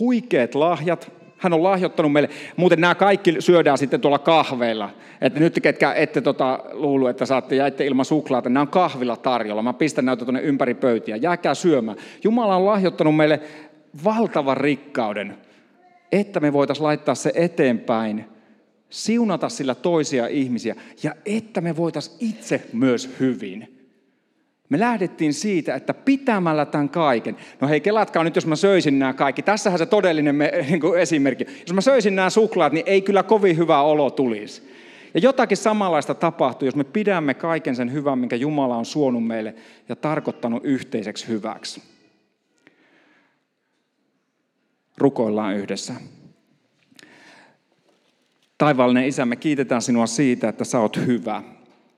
Huikeat 0.00 0.54
lahjat, 0.54 1.12
hän 1.38 1.52
on 1.52 1.62
lahjoittanut 1.62 2.12
meille. 2.12 2.30
Muuten 2.56 2.80
nämä 2.80 2.94
kaikki 2.94 3.36
syödään 3.38 3.78
sitten 3.78 4.00
tuolla 4.00 4.18
kahveilla. 4.18 4.90
Että 5.20 5.40
nyt 5.40 5.60
ketkä 5.62 5.92
ette 5.92 6.20
tota, 6.20 6.64
luulu, 6.72 7.06
että 7.06 7.26
saatte 7.26 7.56
jäitte 7.56 7.86
ilman 7.86 8.04
suklaata, 8.04 8.48
nämä 8.48 8.62
on 8.62 8.68
kahvilla 8.68 9.16
tarjolla. 9.16 9.62
Mä 9.62 9.72
pistän 9.72 10.04
näitä 10.04 10.24
tuonne 10.24 10.40
ympäri 10.40 10.74
pöytiä. 10.74 11.16
Jääkää 11.16 11.54
syömään. 11.54 11.98
Jumala 12.24 12.56
on 12.56 12.66
lahjoittanut 12.66 13.16
meille 13.16 13.40
valtavan 14.04 14.56
rikkauden, 14.56 15.38
että 16.12 16.40
me 16.40 16.52
voitaisiin 16.52 16.84
laittaa 16.84 17.14
se 17.14 17.32
eteenpäin, 17.34 18.24
siunata 18.90 19.48
sillä 19.48 19.74
toisia 19.74 20.26
ihmisiä 20.26 20.76
ja 21.02 21.14
että 21.26 21.60
me 21.60 21.76
voitaisiin 21.76 22.16
itse 22.20 22.62
myös 22.72 23.10
hyvin. 23.20 23.78
Me 24.68 24.78
lähdettiin 24.78 25.34
siitä, 25.34 25.74
että 25.74 25.94
pitämällä 25.94 26.66
tämän 26.66 26.88
kaiken. 26.88 27.36
No 27.60 27.68
hei, 27.68 27.80
kelatkaa 27.80 28.24
nyt, 28.24 28.36
jos 28.36 28.46
mä 28.46 28.56
söisin 28.56 28.98
nämä 28.98 29.12
kaikki. 29.12 29.42
Tässähän 29.42 29.78
se 29.78 29.86
todellinen 29.86 30.34
me, 30.34 30.52
niin 30.68 30.80
kuin 30.80 31.00
esimerkki. 31.00 31.46
Jos 31.60 31.72
mä 31.72 31.80
söisin 31.80 32.16
nämä 32.16 32.30
suklaat, 32.30 32.72
niin 32.72 32.86
ei 32.86 33.02
kyllä 33.02 33.22
kovin 33.22 33.56
hyvä 33.56 33.82
olo 33.82 34.10
tulisi. 34.10 34.72
Ja 35.14 35.20
jotakin 35.20 35.56
samanlaista 35.56 36.14
tapahtuu, 36.14 36.66
jos 36.66 36.76
me 36.76 36.84
pidämme 36.84 37.34
kaiken 37.34 37.76
sen 37.76 37.92
hyvän, 37.92 38.18
minkä 38.18 38.36
Jumala 38.36 38.76
on 38.76 38.84
suonut 38.84 39.26
meille 39.26 39.54
ja 39.88 39.96
tarkoittanut 39.96 40.64
yhteiseksi 40.64 41.28
hyväksi. 41.28 41.82
Rukoillaan 44.98 45.56
yhdessä. 45.56 45.94
Taivaallinen 48.58 49.08
Isä, 49.08 49.26
me 49.26 49.36
kiitetään 49.36 49.82
sinua 49.82 50.06
siitä, 50.06 50.48
että 50.48 50.64
sä 50.64 50.80
oot 50.80 50.96
hyvä. 50.96 51.42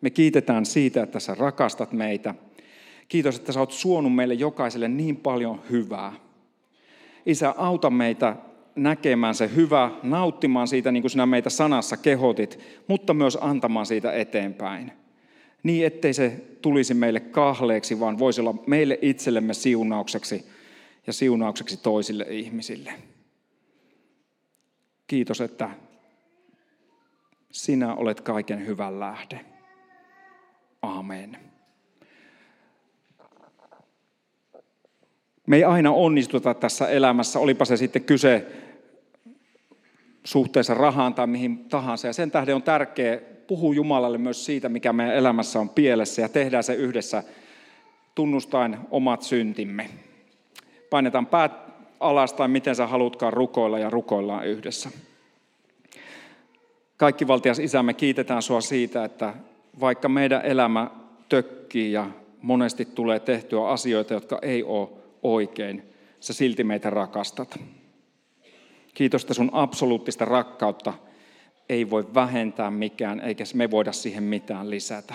Me 0.00 0.10
kiitetään 0.10 0.66
siitä, 0.66 1.02
että 1.02 1.20
sä 1.20 1.34
rakastat 1.34 1.92
meitä– 1.92 2.34
Kiitos, 3.08 3.36
että 3.36 3.52
sä 3.52 3.60
oot 3.60 3.72
suonut 3.72 4.14
meille 4.14 4.34
jokaiselle 4.34 4.88
niin 4.88 5.16
paljon 5.16 5.60
hyvää. 5.70 6.12
Isä, 7.26 7.54
auta 7.56 7.90
meitä 7.90 8.36
näkemään 8.76 9.34
se 9.34 9.50
hyvä, 9.56 9.90
nauttimaan 10.02 10.68
siitä 10.68 10.92
niin 10.92 11.02
kuin 11.02 11.10
sinä 11.10 11.26
meitä 11.26 11.50
sanassa 11.50 11.96
kehotit, 11.96 12.58
mutta 12.86 13.14
myös 13.14 13.38
antamaan 13.40 13.86
siitä 13.86 14.12
eteenpäin. 14.12 14.92
Niin, 15.62 15.86
ettei 15.86 16.14
se 16.14 16.44
tulisi 16.62 16.94
meille 16.94 17.20
kahleeksi, 17.20 18.00
vaan 18.00 18.18
voisi 18.18 18.40
olla 18.40 18.54
meille 18.66 18.98
itsellemme 19.02 19.54
siunaukseksi 19.54 20.46
ja 21.06 21.12
siunaukseksi 21.12 21.76
toisille 21.76 22.26
ihmisille. 22.30 22.94
Kiitos, 25.06 25.40
että 25.40 25.70
sinä 27.50 27.94
olet 27.94 28.20
kaiken 28.20 28.66
hyvän 28.66 29.00
lähde. 29.00 29.44
Amen. 30.82 31.36
Me 35.46 35.56
ei 35.56 35.64
aina 35.64 35.92
onnistuta 35.92 36.54
tässä 36.54 36.88
elämässä, 36.88 37.38
olipa 37.38 37.64
se 37.64 37.76
sitten 37.76 38.04
kyse 38.04 38.46
suhteessa 40.24 40.74
rahaan 40.74 41.14
tai 41.14 41.26
mihin 41.26 41.68
tahansa. 41.68 42.06
Ja 42.06 42.12
sen 42.12 42.30
tähden 42.30 42.54
on 42.54 42.62
tärkeää 42.62 43.18
puhua 43.46 43.74
Jumalalle 43.74 44.18
myös 44.18 44.44
siitä, 44.44 44.68
mikä 44.68 44.92
meidän 44.92 45.14
elämässä 45.14 45.60
on 45.60 45.68
pielessä 45.68 46.22
ja 46.22 46.28
tehdään 46.28 46.64
se 46.64 46.74
yhdessä 46.74 47.22
tunnustaen 48.14 48.78
omat 48.90 49.22
syntimme. 49.22 49.90
Painetaan 50.94 51.26
päät 51.26 51.52
alas 52.00 52.32
tai 52.32 52.48
miten 52.48 52.76
sä 52.76 52.86
haluatkaan 52.86 53.32
rukoilla 53.32 53.78
ja 53.78 53.90
rukoillaan 53.90 54.46
yhdessä. 54.46 54.90
Kaikki 56.96 57.26
valtias 57.26 57.58
Isä, 57.58 57.82
me 57.82 57.94
kiitetään 57.94 58.42
sua 58.42 58.60
siitä, 58.60 59.04
että 59.04 59.34
vaikka 59.80 60.08
meidän 60.08 60.44
elämä 60.44 60.90
tökkii 61.28 61.92
ja 61.92 62.10
monesti 62.42 62.84
tulee 62.84 63.20
tehtyä 63.20 63.68
asioita, 63.68 64.14
jotka 64.14 64.38
ei 64.42 64.62
ole 64.62 64.88
oikein, 65.22 65.82
sä 66.20 66.32
silti 66.32 66.64
meitä 66.64 66.90
rakastat. 66.90 67.60
Kiitos, 68.94 69.22
että 69.22 69.34
sun 69.34 69.50
absoluuttista 69.52 70.24
rakkautta 70.24 70.92
ei 71.68 71.90
voi 71.90 72.14
vähentää 72.14 72.70
mikään, 72.70 73.20
eikä 73.20 73.44
me 73.54 73.70
voida 73.70 73.92
siihen 73.92 74.22
mitään 74.22 74.70
lisätä. 74.70 75.14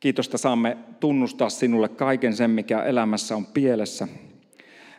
Kiitos, 0.00 0.26
että 0.26 0.38
saamme 0.38 0.76
tunnustaa 1.00 1.50
sinulle 1.50 1.88
kaiken 1.88 2.36
sen, 2.36 2.50
mikä 2.50 2.82
elämässä 2.82 3.36
on 3.36 3.46
pielessä. 3.46 4.08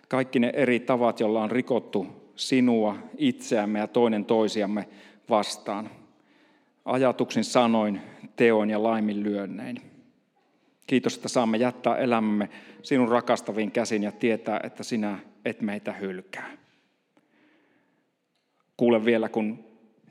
Kaikki 0.07 0.39
ne 0.39 0.51
eri 0.55 0.79
tavat, 0.79 1.19
joilla 1.19 1.43
on 1.43 1.51
rikottu 1.51 2.07
sinua, 2.35 2.97
itseämme 3.17 3.79
ja 3.79 3.87
toinen 3.87 4.25
toisiamme 4.25 4.87
vastaan. 5.29 5.89
Ajatuksin, 6.85 7.43
sanoin, 7.43 8.01
teoin 8.35 8.69
ja 8.69 8.83
laiminlyönnein. 8.83 9.81
Kiitos, 10.87 11.15
että 11.15 11.29
saamme 11.29 11.57
jättää 11.57 11.97
elämämme 11.97 12.49
sinun 12.83 13.09
rakastaviin 13.09 13.71
käsin 13.71 14.03
ja 14.03 14.11
tietää, 14.11 14.59
että 14.63 14.83
sinä 14.83 15.19
et 15.45 15.61
meitä 15.61 15.93
hylkää. 15.93 16.57
Kuule 18.77 19.05
vielä, 19.05 19.29
kun 19.29 19.65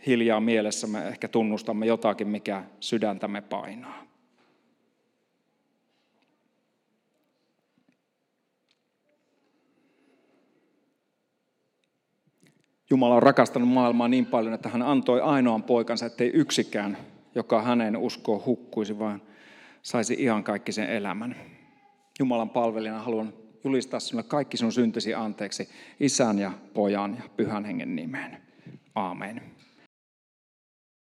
hiljaa 0.07 0.41
mielessämme 0.41 1.09
ehkä 1.09 1.29
tunnustamme 1.29 1.87
jotakin, 1.87 2.29
mikä 2.29 2.65
sydäntämme 2.81 3.41
painaa. 3.41 4.08
Jumala 12.91 13.15
on 13.15 13.23
rakastanut 13.23 13.69
maailmaa 13.69 14.09
niin 14.09 14.27
paljon, 14.27 14.55
että 14.55 14.69
hän 14.69 14.83
antoi 14.83 15.21
ainoan 15.21 15.63
poikansa, 15.63 16.07
ettei 16.07 16.31
yksikään, 16.35 16.97
joka 17.35 17.63
hänen 17.63 17.97
uskoo 17.97 18.43
hukkuisi, 18.47 18.99
vaan 18.99 19.23
saisi 19.83 20.17
ihan 20.19 20.45
kaikki 20.45 20.73
sen 20.73 20.91
elämän. 20.91 21.37
Jumalan 22.19 22.51
palvelijana 22.51 23.03
haluan 23.03 23.33
julistaa 23.65 24.01
sinulle 24.01 24.29
kaikki 24.29 24.57
sun 24.57 24.73
syntisi 24.73 25.15
anteeksi 25.15 25.69
isän 26.01 26.39
ja 26.39 26.53
pojan 26.75 27.17
ja 27.17 27.23
pyhän 27.37 27.65
hengen 27.65 27.97
nimeen. 27.97 28.43
Aamen. 28.95 29.58